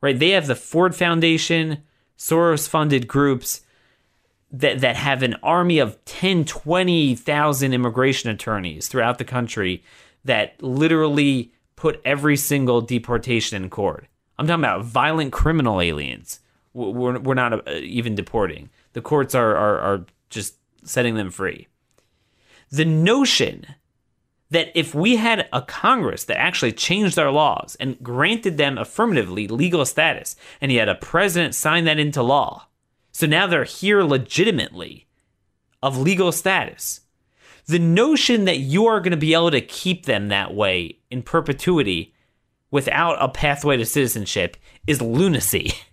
Right? 0.01 0.17
They 0.17 0.31
have 0.31 0.47
the 0.47 0.55
Ford 0.55 0.93
Foundation, 0.93 1.83
Soros 2.17 2.67
funded 2.67 3.07
groups 3.07 3.61
that, 4.51 4.81
that 4.81 4.97
have 4.97 5.23
an 5.23 5.35
army 5.41 5.79
of 5.79 6.03
10, 6.05 6.45
20,000 6.45 7.73
immigration 7.73 8.29
attorneys 8.29 8.87
throughout 8.87 9.17
the 9.17 9.23
country 9.23 9.83
that 10.25 10.61
literally 10.61 11.53
put 11.75 12.01
every 12.05 12.37
single 12.37 12.81
deportation 12.81 13.61
in 13.61 13.69
court. 13.69 14.07
I'm 14.37 14.47
talking 14.47 14.63
about 14.63 14.85
violent 14.85 15.31
criminal 15.31 15.81
aliens. 15.81 16.39
We're, 16.73 17.19
we're 17.19 17.33
not 17.33 17.67
uh, 17.67 17.71
even 17.75 18.15
deporting. 18.15 18.69
The 18.93 19.01
courts 19.01 19.35
are, 19.35 19.55
are, 19.55 19.79
are 19.79 20.05
just 20.29 20.55
setting 20.83 21.15
them 21.15 21.29
free. 21.29 21.67
The 22.69 22.85
notion 22.85 23.65
that 24.53 24.71
if 24.75 24.93
we 24.93 25.15
had 25.15 25.47
a 25.51 25.61
Congress 25.63 26.25
that 26.25 26.39
actually 26.39 26.71
changed 26.71 27.17
our 27.17 27.31
laws 27.31 27.75
and 27.79 28.01
granted 28.03 28.57
them 28.57 28.77
affirmatively 28.77 29.47
legal 29.47 29.83
status, 29.83 30.35
and 30.61 30.71
you 30.71 30.79
had 30.79 30.89
a 30.89 30.95
president 30.95 31.55
sign 31.55 31.85
that 31.85 31.99
into 31.99 32.21
law, 32.21 32.67
so 33.11 33.25
now 33.25 33.47
they're 33.47 33.63
here 33.63 34.03
legitimately 34.03 35.07
of 35.81 35.97
legal 35.97 36.31
status. 36.31 37.01
The 37.65 37.79
notion 37.79 38.45
that 38.45 38.59
you 38.59 38.85
are 38.85 38.99
going 38.99 39.11
to 39.11 39.17
be 39.17 39.33
able 39.33 39.51
to 39.51 39.61
keep 39.61 40.05
them 40.05 40.27
that 40.27 40.53
way 40.53 40.99
in 41.09 41.23
perpetuity 41.23 42.13
without 42.69 43.17
a 43.19 43.29
pathway 43.29 43.77
to 43.77 43.85
citizenship 43.85 44.55
is 44.87 45.01
lunacy. 45.01 45.73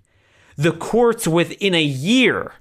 The 0.56 0.72
courts 0.72 1.26
within 1.26 1.74
a 1.74 1.82
year, 1.82 2.52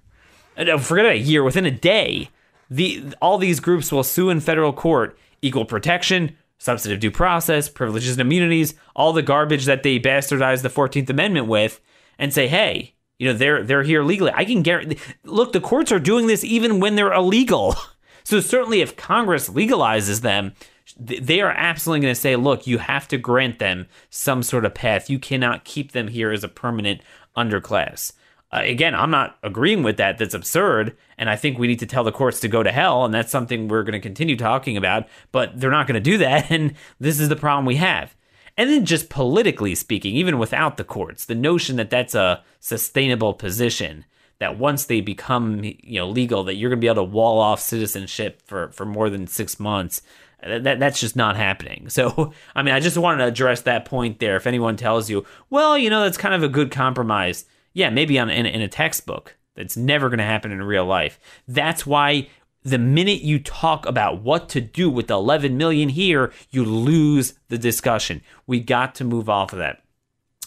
uh, 0.56 0.78
forget 0.78 1.06
a 1.06 1.18
year, 1.18 1.44
within 1.44 1.66
a 1.66 1.72
day, 1.72 2.30
the 2.70 3.14
all 3.22 3.38
these 3.38 3.60
groups 3.60 3.92
will 3.92 4.06
sue 4.06 4.30
in 4.30 4.40
federal 4.40 4.72
court 4.72 5.18
equal 5.42 5.66
protection, 5.66 6.36
substantive 6.58 7.00
due 7.00 7.12
process, 7.12 7.70
privileges 7.70 8.12
and 8.12 8.22
immunities, 8.22 8.74
all 8.96 9.14
the 9.14 9.22
garbage 9.22 9.66
that 9.66 9.84
they 9.84 10.00
bastardized 10.00 10.62
the 10.62 10.70
14th 10.70 11.10
Amendment 11.10 11.48
with, 11.48 11.80
and 12.18 12.34
say, 12.34 12.48
hey, 12.48 12.94
you 13.18 13.28
know, 13.28 13.38
they're 13.38 13.64
they're 13.64 13.84
here 13.84 14.04
legally. 14.04 14.32
I 14.34 14.46
can 14.46 14.62
guarantee 14.62 14.98
look, 15.24 15.52
the 15.52 15.62
courts 15.62 15.92
are 15.92 16.00
doing 16.00 16.28
this 16.28 16.44
even 16.44 16.80
when 16.80 16.96
they're 16.96 17.14
illegal. 17.14 17.76
So 18.26 18.42
certainly 18.42 18.82
if 18.82 18.96
Congress 18.96 19.50
legalizes 19.50 20.22
them, 20.22 20.54
they 21.00 21.42
are 21.42 21.50
absolutely 21.50 22.02
going 22.02 22.14
to 22.14 22.20
say, 22.20 22.36
look, 22.36 22.68
you 22.68 22.78
have 22.78 23.08
to 23.08 23.18
grant 23.18 23.58
them 23.58 23.88
some 24.12 24.44
sort 24.44 24.66
of 24.66 24.76
path. 24.76 25.10
You 25.10 25.18
cannot 25.18 25.64
keep 25.64 25.94
them 25.94 26.10
here 26.10 26.32
as 26.32 26.44
a 26.44 26.48
permanent 26.48 27.02
underclass. 27.36 28.12
Uh, 28.52 28.62
again, 28.64 28.96
I'm 28.96 29.12
not 29.12 29.38
agreeing 29.44 29.84
with 29.84 29.98
that. 29.98 30.18
That's 30.18 30.34
absurd. 30.34 30.98
And 31.18 31.30
I 31.30 31.36
think 31.36 31.58
we 31.60 31.68
need 31.68 31.80
to 31.80 31.86
tell 31.86 32.04
the 32.04 32.12
courts 32.12 32.40
to 32.40 32.48
go 32.48 32.64
to 32.64 32.72
hell. 32.72 33.06
And 33.06 33.14
that's 33.14 33.32
something 33.32 33.68
we're 33.68 33.84
going 33.84 33.94
to 33.94 34.00
continue 34.00 34.36
talking 34.36 34.76
about. 34.76 35.08
But 35.32 35.60
they're 35.60 35.70
not 35.70 35.88
going 35.88 36.02
to 36.02 36.12
do 36.12 36.18
that. 36.20 36.50
And 36.60 36.74
this 37.00 37.20
is 37.20 37.30
the 37.30 37.36
problem 37.36 37.66
we 37.66 37.76
have. 37.76 38.16
And 38.58 38.70
then, 38.70 38.86
just 38.86 39.10
politically 39.10 39.74
speaking, 39.76 40.16
even 40.16 40.38
without 40.38 40.78
the 40.78 40.84
courts, 40.84 41.26
the 41.26 41.36
notion 41.36 41.78
that 41.78 41.90
that's 41.90 42.16
a 42.16 42.44
sustainable 42.60 43.34
position, 43.34 44.04
that 44.40 44.58
once 44.58 44.86
they 44.86 45.00
become 45.00 45.64
you 45.64 46.00
know 46.00 46.10
legal, 46.10 46.44
that 46.44 46.56
you're 46.56 46.70
going 46.70 46.80
to 46.80 46.82
be 46.82 46.88
able 46.88 47.06
to 47.06 47.12
wall 47.12 47.40
off 47.40 47.62
citizenship 47.62 48.42
for, 48.46 48.72
for 48.72 48.86
more 48.86 49.10
than 49.10 49.28
six 49.28 49.62
months, 49.62 50.02
that, 50.42 50.80
that's 50.80 51.00
just 51.00 51.16
not 51.16 51.38
happening. 51.38 51.88
So, 52.00 52.34
I 52.56 52.64
mean, 52.64 52.74
I 52.74 52.80
just 52.80 52.98
wanted 52.98 53.20
to 53.20 53.28
address 53.28 53.62
that 53.62 53.86
point 53.86 54.20
there. 54.20 54.36
If 54.36 54.48
anyone 54.48 54.78
tells 54.78 55.10
you, 55.10 55.26
well, 55.50 55.78
you 55.78 55.90
know, 55.90 56.02
that's 56.02 56.18
kind 56.18 56.34
of 56.34 56.44
a 56.44 56.50
good 56.50 56.72
compromise 56.72 57.46
yeah, 57.80 57.90
maybe 57.90 58.20
on 58.20 58.30
in, 58.30 58.46
in 58.46 58.62
a 58.62 58.68
textbook. 58.68 59.38
That's 59.56 59.78
never 59.78 60.10
going 60.10 60.20
to 60.20 60.26
happen 60.26 60.52
in 60.52 60.62
real 60.62 60.86
life. 60.86 61.18
That's 61.48 61.86
why 61.86 62.28
the 62.62 62.78
minute 62.78 63.22
you 63.22 63.40
talk 63.40 63.86
about 63.86 64.22
what 64.22 64.50
to 64.50 64.60
do 64.60 64.90
with 64.90 65.08
the 65.08 65.14
11 65.14 65.56
million 65.56 65.88
here, 65.88 66.34
you 66.50 66.66
lose 66.66 67.36
the 67.48 67.58
discussion. 67.58 68.22
We 68.46 68.60
got 68.60 68.96
to 68.96 69.06
move 69.06 69.30
off 69.30 69.54
of 69.54 69.60
that. 69.60 69.82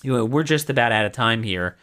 You 0.03 0.13
know, 0.13 0.25
we're 0.27 0.43
just 0.43 0.69
about 0.69 0.93
out 0.93 1.07
of 1.07 1.13
time 1.13 1.43
here, 1.43 1.79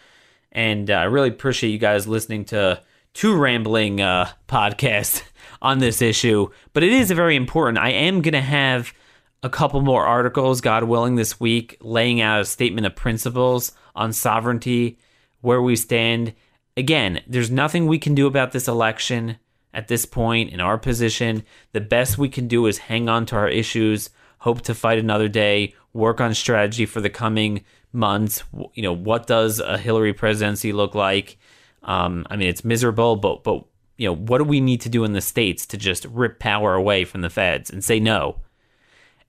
and 0.51 0.91
uh, 0.91 0.93
I 0.93 1.03
really 1.05 1.29
appreciate 1.29 1.71
you 1.71 1.79
guys 1.79 2.07
listening 2.07 2.45
to 2.45 2.83
two 3.13 3.35
rambling 3.35 4.01
uh, 4.01 4.29
podcasts 4.47 5.23
on 5.63 5.79
this 5.79 6.03
issue. 6.03 6.49
But 6.73 6.83
it 6.83 6.93
is 6.93 7.09
very 7.09 7.35
important. 7.35 7.79
I 7.79 7.89
am 7.89 8.21
going 8.21 8.33
to 8.33 8.41
have 8.41 8.93
a 9.41 9.49
couple 9.49 9.81
more 9.81 10.05
articles, 10.05 10.61
God 10.61 10.83
willing, 10.83 11.15
this 11.15 11.39
week, 11.39 11.77
laying 11.81 12.21
out 12.21 12.41
a 12.41 12.45
statement 12.45 12.85
of 12.85 12.95
principles 12.95 13.71
on 13.95 14.13
sovereignty, 14.13 14.99
where 15.41 15.61
we 15.61 15.75
stand. 15.75 16.33
Again, 16.77 17.21
there's 17.27 17.51
nothing 17.51 17.87
we 17.87 17.99
can 17.99 18.15
do 18.15 18.27
about 18.27 18.51
this 18.51 18.67
election 18.67 19.37
at 19.73 19.87
this 19.87 20.05
point 20.05 20.51
in 20.51 20.59
our 20.59 20.77
position. 20.77 21.43
The 21.73 21.81
best 21.81 22.17
we 22.17 22.29
can 22.29 22.47
do 22.47 22.65
is 22.65 22.77
hang 22.77 23.09
on 23.09 23.25
to 23.27 23.35
our 23.35 23.49
issues, 23.49 24.09
hope 24.39 24.61
to 24.63 24.73
fight 24.73 24.97
another 24.97 25.27
day, 25.27 25.73
work 25.93 26.21
on 26.21 26.33
strategy 26.33 26.85
for 26.85 27.01
the 27.01 27.09
coming 27.09 27.63
months. 27.91 28.43
You 28.73 28.83
know, 28.83 28.93
what 28.93 29.27
does 29.27 29.59
a 29.59 29.77
Hillary 29.77 30.13
presidency 30.13 30.71
look 30.71 30.95
like? 30.95 31.37
Um, 31.83 32.25
I 32.29 32.35
mean, 32.35 32.49
it's 32.49 32.65
miserable, 32.65 33.15
but 33.15 33.43
but 33.43 33.65
you 33.97 34.07
know, 34.07 34.15
what 34.15 34.37
do 34.37 34.43
we 34.45 34.61
need 34.61 34.81
to 34.81 34.89
do 34.89 35.03
in 35.03 35.13
the 35.13 35.21
states 35.21 35.65
to 35.67 35.77
just 35.77 36.05
rip 36.05 36.39
power 36.39 36.73
away 36.73 37.03
from 37.05 37.21
the 37.21 37.29
feds 37.29 37.69
and 37.69 37.83
say 37.83 37.99
no? 37.99 38.39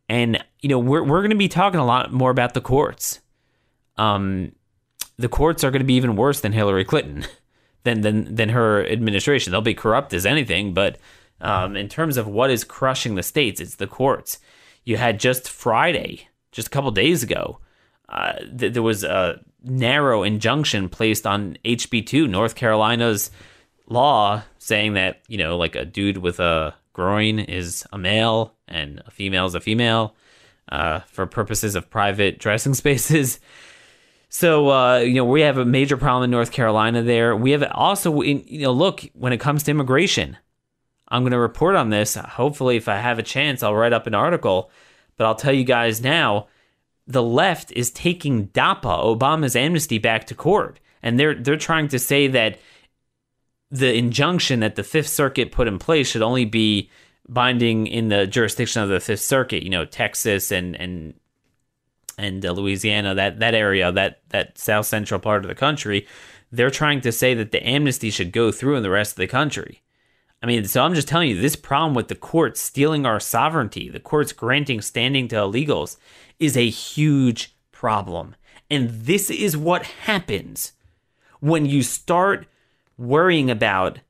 And 0.08 0.42
you 0.60 0.68
know, 0.68 0.78
we're 0.78 1.02
we're 1.02 1.20
going 1.20 1.30
to 1.30 1.36
be 1.36 1.48
talking 1.48 1.80
a 1.80 1.86
lot 1.86 2.12
more 2.12 2.30
about 2.30 2.54
the 2.54 2.60
courts. 2.60 3.20
Um, 3.96 4.52
the 5.20 5.28
courts 5.28 5.62
are 5.62 5.70
going 5.70 5.80
to 5.80 5.86
be 5.86 5.94
even 5.94 6.16
worse 6.16 6.40
than 6.40 6.52
Hillary 6.52 6.84
Clinton, 6.84 7.26
than 7.84 8.00
than 8.00 8.34
than 8.34 8.48
her 8.50 8.84
administration. 8.86 9.50
They'll 9.50 9.60
be 9.60 9.74
corrupt 9.74 10.14
as 10.14 10.26
anything, 10.26 10.74
but 10.74 10.98
um, 11.40 11.76
in 11.76 11.88
terms 11.88 12.16
of 12.16 12.26
what 12.26 12.50
is 12.50 12.64
crushing 12.64 13.14
the 13.14 13.22
states, 13.22 13.60
it's 13.60 13.76
the 13.76 13.86
courts. 13.86 14.38
You 14.84 14.96
had 14.96 15.20
just 15.20 15.48
Friday, 15.48 16.28
just 16.52 16.68
a 16.68 16.70
couple 16.70 16.90
days 16.90 17.22
ago, 17.22 17.58
uh, 18.08 18.34
th- 18.58 18.72
there 18.72 18.82
was 18.82 19.04
a 19.04 19.40
narrow 19.62 20.22
injunction 20.22 20.88
placed 20.88 21.26
on 21.26 21.56
HB2, 21.64 22.28
North 22.28 22.54
Carolina's 22.54 23.30
law, 23.86 24.42
saying 24.58 24.94
that 24.94 25.20
you 25.28 25.38
know, 25.38 25.56
like 25.56 25.76
a 25.76 25.84
dude 25.84 26.18
with 26.18 26.40
a 26.40 26.74
groin 26.92 27.38
is 27.38 27.86
a 27.92 27.98
male 27.98 28.54
and 28.68 29.02
a 29.06 29.10
female 29.10 29.46
is 29.46 29.54
a 29.54 29.60
female 29.60 30.14
uh, 30.70 31.00
for 31.00 31.26
purposes 31.26 31.74
of 31.74 31.90
private 31.90 32.38
dressing 32.38 32.74
spaces. 32.82 33.40
So 34.30 34.70
uh, 34.70 34.98
you 34.98 35.14
know 35.14 35.24
we 35.24 35.42
have 35.42 35.58
a 35.58 35.64
major 35.64 35.96
problem 35.96 36.24
in 36.24 36.30
North 36.30 36.52
Carolina. 36.52 37.02
There 37.02 37.36
we 37.36 37.50
have 37.50 37.64
also 37.72 38.22
you 38.22 38.62
know 38.62 38.72
look 38.72 39.02
when 39.12 39.32
it 39.32 39.40
comes 39.40 39.64
to 39.64 39.72
immigration. 39.72 40.38
I'm 41.08 41.22
going 41.22 41.32
to 41.32 41.38
report 41.38 41.74
on 41.74 41.90
this. 41.90 42.14
Hopefully, 42.14 42.76
if 42.76 42.88
I 42.88 42.96
have 42.96 43.18
a 43.18 43.24
chance, 43.24 43.62
I'll 43.62 43.74
write 43.74 43.92
up 43.92 44.06
an 44.06 44.14
article. 44.14 44.70
But 45.16 45.26
I'll 45.26 45.34
tell 45.34 45.52
you 45.52 45.64
guys 45.64 46.00
now, 46.00 46.46
the 47.08 47.22
left 47.22 47.72
is 47.72 47.90
taking 47.90 48.46
DAPA, 48.48 49.18
Obama's 49.18 49.56
amnesty, 49.56 49.98
back 49.98 50.28
to 50.28 50.34
court, 50.34 50.78
and 51.02 51.18
they're 51.18 51.34
they're 51.34 51.56
trying 51.56 51.88
to 51.88 51.98
say 51.98 52.28
that 52.28 52.60
the 53.72 53.92
injunction 53.92 54.60
that 54.60 54.76
the 54.76 54.84
Fifth 54.84 55.08
Circuit 55.08 55.50
put 55.50 55.66
in 55.66 55.80
place 55.80 56.08
should 56.08 56.22
only 56.22 56.44
be 56.44 56.88
binding 57.28 57.88
in 57.88 58.08
the 58.08 58.28
jurisdiction 58.28 58.82
of 58.82 58.88
the 58.88 59.00
Fifth 59.00 59.22
Circuit. 59.22 59.64
You 59.64 59.70
know, 59.70 59.84
Texas 59.84 60.52
and 60.52 60.76
and 60.76 61.14
and 62.20 62.44
uh, 62.44 62.52
Louisiana, 62.52 63.14
that 63.14 63.40
that 63.40 63.54
area, 63.54 63.90
that 63.92 64.20
that 64.28 64.58
south 64.58 64.86
central 64.86 65.20
part 65.20 65.44
of 65.44 65.48
the 65.48 65.54
country. 65.54 66.06
They're 66.52 66.70
trying 66.70 67.00
to 67.02 67.12
say 67.12 67.34
that 67.34 67.52
the 67.52 67.64
amnesty 67.66 68.10
should 68.10 68.32
go 68.32 68.50
through 68.50 68.76
in 68.76 68.82
the 68.82 68.90
rest 68.90 69.12
of 69.12 69.16
the 69.16 69.28
country. 69.28 69.82
I 70.42 70.46
mean, 70.46 70.64
so 70.64 70.82
I'm 70.82 70.94
just 70.94 71.06
telling 71.06 71.28
you, 71.28 71.40
this 71.40 71.54
problem 71.54 71.94
with 71.94 72.08
the 72.08 72.14
courts 72.14 72.60
stealing 72.60 73.06
our 73.06 73.20
sovereignty, 73.20 73.88
the 73.88 74.00
courts 74.00 74.32
granting 74.32 74.80
standing 74.80 75.28
to 75.28 75.36
illegals, 75.36 75.96
is 76.38 76.56
a 76.56 76.68
huge 76.68 77.54
problem. 77.72 78.34
And 78.70 78.90
this 78.90 79.30
is 79.30 79.56
what 79.56 79.84
happens 79.84 80.72
when 81.40 81.66
you 81.66 81.82
start 81.82 82.46
worrying 82.96 83.50
about 83.50 84.00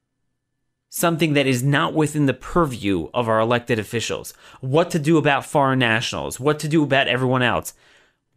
something 0.89 1.35
that 1.35 1.47
is 1.47 1.63
not 1.63 1.95
within 1.95 2.27
the 2.27 2.35
purview 2.35 3.09
of 3.15 3.29
our 3.29 3.41
elected 3.41 3.79
officials. 3.79 4.35
What 4.61 4.91
to 4.91 4.99
do 4.99 5.17
about 5.17 5.47
foreign 5.47 5.79
nationals, 5.79 6.41
what 6.41 6.59
to 6.61 6.69
do 6.69 6.83
about 6.83 7.09
everyone 7.09 7.43
else. 7.43 7.75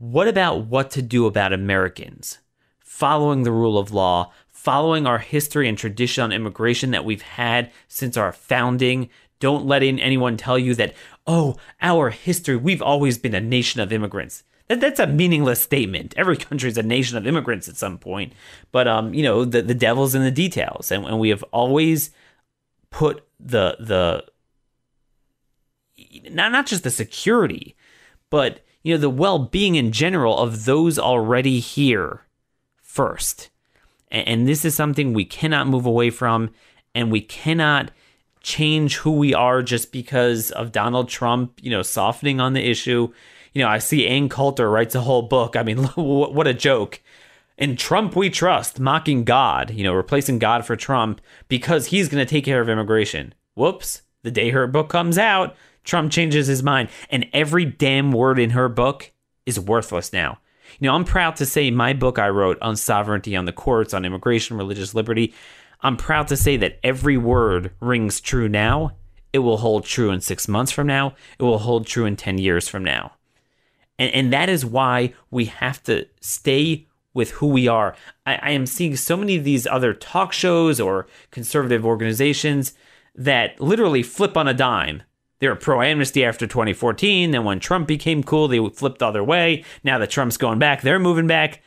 What 0.04 0.28
about 0.28 0.66
what 0.66 0.92
to 0.92 1.02
do 1.02 1.28
about 1.28 1.54
Americans? 1.54 2.40
Following 2.82 3.44
the 3.44 3.54
rule 3.54 3.78
of 3.78 3.94
law, 3.94 4.34
following 4.50 5.08
our 5.08 5.20
history 5.20 5.70
and 5.70 5.78
tradition 5.78 6.26
on 6.26 6.34
immigration 6.34 6.92
that 6.92 7.06
we've 7.06 7.22
had 7.22 7.72
since 7.88 8.18
our 8.18 8.34
founding. 8.34 9.10
Don't 9.40 9.66
let 9.66 9.82
in 9.82 10.00
anyone 10.00 10.36
tell 10.36 10.60
you 10.60 10.76
that, 10.76 10.94
oh, 11.26 11.56
our 11.82 12.10
history, 12.10 12.58
we've 12.58 12.82
always 12.82 13.18
been 13.18 13.34
a 13.34 13.40
nation 13.40 13.80
of 13.80 13.94
immigrants. 13.94 14.44
That, 14.68 14.82
that's 14.82 15.00
a 15.00 15.08
meaningless 15.08 15.62
statement. 15.62 16.14
Every 16.18 16.36
country 16.36 16.70
is 16.70 16.78
a 16.78 16.84
nation 16.84 17.16
of 17.16 17.26
immigrants 17.26 17.70
at 17.70 17.78
some 17.78 17.98
point. 17.98 18.34
But, 18.74 18.90
um, 18.90 19.14
you 19.14 19.24
know, 19.24 19.46
the, 19.46 19.62
the 19.62 19.74
devil's 19.74 20.16
in 20.16 20.22
the 20.22 20.32
details. 20.32 20.92
And, 20.92 21.06
and 21.06 21.18
we 21.18 21.30
have 21.30 21.44
always 21.54 22.12
put 22.90 23.26
the, 23.40 23.78
the, 23.80 24.26
not, 26.30 26.52
not 26.52 26.66
just 26.66 26.84
the 26.84 26.92
security, 26.92 27.78
but, 28.30 28.60
you 28.84 28.94
know, 28.94 29.00
the 29.00 29.10
well 29.10 29.40
being 29.40 29.76
in 29.76 29.92
general 29.92 30.38
of 30.38 30.66
those 30.66 31.00
already 31.00 31.60
here 31.60 32.22
first. 32.82 33.50
And, 34.12 34.48
this 34.48 34.64
is 34.64 34.76
something 34.76 35.12
we 35.14 35.26
cannot 35.26 35.68
move 35.68 35.88
away 35.88 36.12
from. 36.12 36.52
And 36.94 37.12
we 37.12 37.22
cannot 37.22 37.90
change 38.42 38.98
who 38.98 39.14
we 39.14 39.34
are 39.34 39.64
just 39.64 39.92
because 39.92 40.52
of 40.52 40.72
Donald 40.72 41.10
Trump, 41.10 41.60
you 41.64 41.72
know, 41.72 41.82
softening 41.82 42.40
on 42.40 42.54
the 42.54 42.64
issue 42.64 43.12
you 43.54 43.62
know, 43.62 43.70
I 43.70 43.78
see 43.78 44.08
Ann 44.08 44.30
Coulter 44.30 44.70
writes 44.70 44.96
a 44.96 45.02
whole 45.02 45.24
book. 45.24 45.56
I 45.56 45.64
mean, 45.64 45.78
what 45.96 46.48
a 46.48 46.54
joke. 46.54 47.02
In 47.58 47.76
Trump 47.76 48.16
we 48.16 48.30
trust, 48.30 48.80
mocking 48.80 49.24
God, 49.24 49.72
you 49.72 49.84
know, 49.84 49.94
replacing 49.94 50.40
God 50.40 50.66
for 50.66 50.76
Trump 50.76 51.22
because 51.48 51.88
he's 51.88 52.10
going 52.10 52.26
to 52.26 52.30
take 52.30 52.46
care 52.46 52.62
of 52.62 52.70
immigration. 52.70 53.34
Whoops. 53.54 54.02
The 54.24 54.32
day 54.32 54.52
her 54.52 54.68
book 54.68 54.90
comes 54.90 55.18
out, 55.18 55.56
Trump 55.84 56.12
changes 56.12 56.48
his 56.48 56.64
mind. 56.64 56.90
And 57.10 57.28
every 57.34 57.66
damn 57.66 58.12
word 58.12 58.40
in 58.40 58.52
her 58.52 58.70
book 58.70 59.12
is 59.46 59.60
worthless 59.60 60.14
now. 60.14 60.40
You 60.80 60.88
know, 60.88 60.96
I'm 60.96 61.06
proud 61.06 61.36
to 61.38 61.46
say 61.46 61.70
my 61.72 61.94
book 61.94 62.18
I 62.18 62.30
wrote 62.30 62.58
on 62.62 62.76
sovereignty, 62.76 63.36
on 63.36 63.46
the 63.46 63.52
courts, 63.52 63.94
on 63.94 64.06
immigration, 64.06 64.58
religious 64.58 64.96
liberty, 64.96 65.34
I'm 65.84 65.98
proud 65.98 66.30
to 66.30 66.38
say 66.38 66.56
that 66.58 66.80
every 66.82 67.18
word 67.18 67.72
rings 67.82 68.22
true 68.22 68.48
now. 68.48 68.94
It 69.34 69.40
will 69.40 69.58
hold 69.58 69.84
true 69.84 70.12
in 70.12 70.22
six 70.22 70.48
months 70.48 70.72
from 70.72 70.88
now. 70.88 71.14
It 71.38 71.44
will 71.44 71.60
hold 71.60 71.86
true 71.86 72.06
in 72.06 72.16
10 72.16 72.38
years 72.38 72.70
from 72.70 72.84
now. 72.84 73.14
And, 74.00 74.14
and 74.14 74.34
that 74.34 74.48
is 74.48 74.66
why 74.66 75.14
we 75.30 75.46
have 75.46 75.84
to 75.84 76.08
stay 76.22 76.88
with 77.14 77.32
who 77.32 77.48
we 77.48 77.68
are. 77.68 77.96
I, 78.26 78.36
I 78.36 78.52
am 78.52 78.66
seeing 78.66 78.96
so 78.96 79.18
many 79.18 79.36
of 79.36 79.44
these 79.44 79.68
other 79.68 79.94
talk 79.94 80.32
shows 80.32 80.80
or 80.80 81.08
conservative 81.32 81.86
organizations 81.86 82.74
that 83.14 83.60
literally 83.60 84.04
flip 84.04 84.38
on 84.38 84.48
a 84.48 84.54
dime. 84.54 85.04
They 85.44 85.50
were 85.50 85.56
pro 85.56 85.82
amnesty 85.82 86.24
after 86.24 86.48
2014. 86.48 87.32
Then 87.32 87.44
when 87.44 87.60
Trump 87.60 87.88
became 87.88 88.24
cool, 88.24 88.48
they 88.48 88.66
flipped 88.70 89.00
the 89.00 89.08
other 89.08 89.24
way. 89.24 89.66
Now 89.84 89.98
that 89.98 90.10
Trump's 90.10 90.38
going 90.38 90.58
back, 90.58 90.82
they're 90.82 91.00
moving 91.00 91.28
back. 91.28 91.62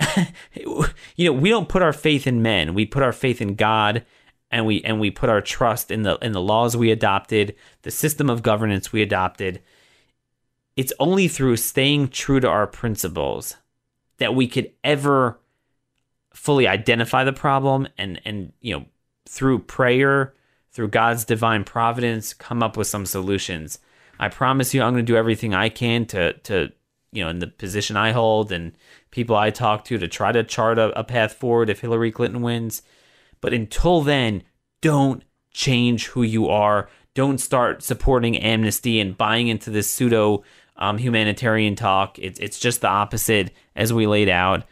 you 0.54 0.86
know, 1.18 1.32
we 1.32 1.50
don't 1.50 1.68
put 1.68 1.82
our 1.82 1.92
faith 1.92 2.26
in 2.26 2.42
men. 2.42 2.74
We 2.74 2.86
put 2.86 3.02
our 3.02 3.12
faith 3.12 3.40
in 3.40 3.56
God 3.56 4.04
and 4.50 4.66
we 4.66 4.82
and 4.84 5.00
we 5.00 5.10
put 5.10 5.30
our 5.30 5.40
trust 5.40 5.90
in 5.90 6.02
the 6.02 6.16
in 6.18 6.32
the 6.32 6.40
laws 6.40 6.76
we 6.76 6.90
adopted, 6.90 7.56
the 7.82 7.90
system 7.90 8.30
of 8.30 8.42
governance 8.42 8.92
we 8.92 9.02
adopted 9.02 9.60
it's 10.76 10.92
only 10.98 11.28
through 11.28 11.56
staying 11.56 12.08
true 12.08 12.40
to 12.40 12.48
our 12.48 12.66
principles 12.66 13.56
that 14.18 14.34
we 14.34 14.46
could 14.46 14.70
ever 14.82 15.38
fully 16.32 16.66
identify 16.66 17.24
the 17.24 17.32
problem 17.32 17.86
and 17.98 18.20
and 18.24 18.52
you 18.60 18.74
know 18.74 18.84
through 19.28 19.58
prayer 19.58 20.34
through 20.72 20.88
God's 20.88 21.24
divine 21.24 21.64
providence 21.64 22.34
come 22.34 22.62
up 22.62 22.76
with 22.76 22.86
some 22.86 23.06
solutions. 23.06 23.78
I 24.18 24.28
promise 24.28 24.72
you 24.72 24.82
I'm 24.82 24.92
going 24.92 25.04
to 25.04 25.12
do 25.12 25.16
everything 25.16 25.54
I 25.54 25.68
can 25.68 26.06
to 26.06 26.32
to 26.34 26.72
you 27.12 27.22
know 27.22 27.30
in 27.30 27.38
the 27.38 27.46
position 27.46 27.96
I 27.96 28.12
hold 28.12 28.52
and 28.52 28.72
people 29.10 29.36
I 29.36 29.50
talk 29.50 29.84
to 29.86 29.98
to 29.98 30.08
try 30.08 30.32
to 30.32 30.44
chart 30.44 30.78
a, 30.78 30.98
a 30.98 31.04
path 31.04 31.34
forward 31.34 31.70
if 31.70 31.80
Hillary 31.80 32.12
Clinton 32.12 32.42
wins. 32.42 32.82
But 33.40 33.52
until 33.52 34.00
then, 34.02 34.42
don't 34.80 35.24
change 35.52 36.06
who 36.08 36.22
you 36.22 36.48
are. 36.48 36.88
Don't 37.14 37.38
start 37.38 37.82
supporting 37.82 38.38
amnesty 38.38 38.98
and 38.98 39.18
buying 39.18 39.48
into 39.48 39.70
this 39.70 39.90
pseudo 39.90 40.44
um, 40.76 40.98
humanitarian 40.98 41.76
talk. 41.76 42.18
It's 42.18 42.40
it's 42.40 42.58
just 42.58 42.80
the 42.80 42.88
opposite 42.88 43.52
as 43.76 43.92
we 43.92 44.06
laid 44.06 44.28
out. 44.28 44.64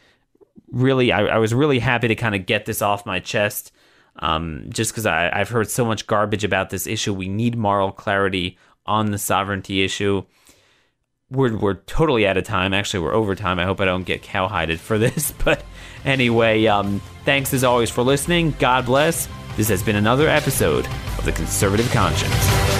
Really, 0.70 1.12
I, 1.12 1.26
I 1.26 1.38
was 1.38 1.52
really 1.52 1.80
happy 1.80 2.08
to 2.08 2.14
kind 2.14 2.34
of 2.34 2.46
get 2.46 2.64
this 2.64 2.80
off 2.80 3.04
my 3.04 3.18
chest, 3.18 3.72
um, 4.16 4.66
just 4.68 4.92
because 4.92 5.06
I've 5.06 5.48
heard 5.48 5.70
so 5.70 5.84
much 5.84 6.06
garbage 6.06 6.44
about 6.44 6.70
this 6.70 6.86
issue. 6.86 7.14
We 7.14 7.28
need 7.28 7.56
moral 7.56 7.92
clarity 7.92 8.58
on 8.86 9.10
the 9.10 9.18
sovereignty 9.18 9.82
issue. 9.82 10.24
We're 11.30 11.56
we're 11.56 11.74
totally 11.74 12.26
out 12.26 12.36
of 12.36 12.44
time. 12.44 12.74
Actually, 12.74 13.04
we're 13.04 13.14
over 13.14 13.34
time. 13.34 13.58
I 13.58 13.64
hope 13.64 13.80
I 13.80 13.84
don't 13.84 14.04
get 14.04 14.22
cowhided 14.22 14.80
for 14.80 14.98
this. 15.06 15.32
But 15.44 15.62
anyway, 16.04 16.66
um, 16.66 17.00
thanks 17.24 17.54
as 17.54 17.64
always 17.64 17.90
for 17.90 18.02
listening. 18.02 18.54
God 18.58 18.86
bless. 18.86 19.28
This 19.56 19.68
has 19.68 19.82
been 19.82 19.96
another 19.96 20.28
episode 20.28 20.86
of 21.18 21.24
the 21.24 21.32
conservative 21.32 21.90
conscience. 21.90 22.79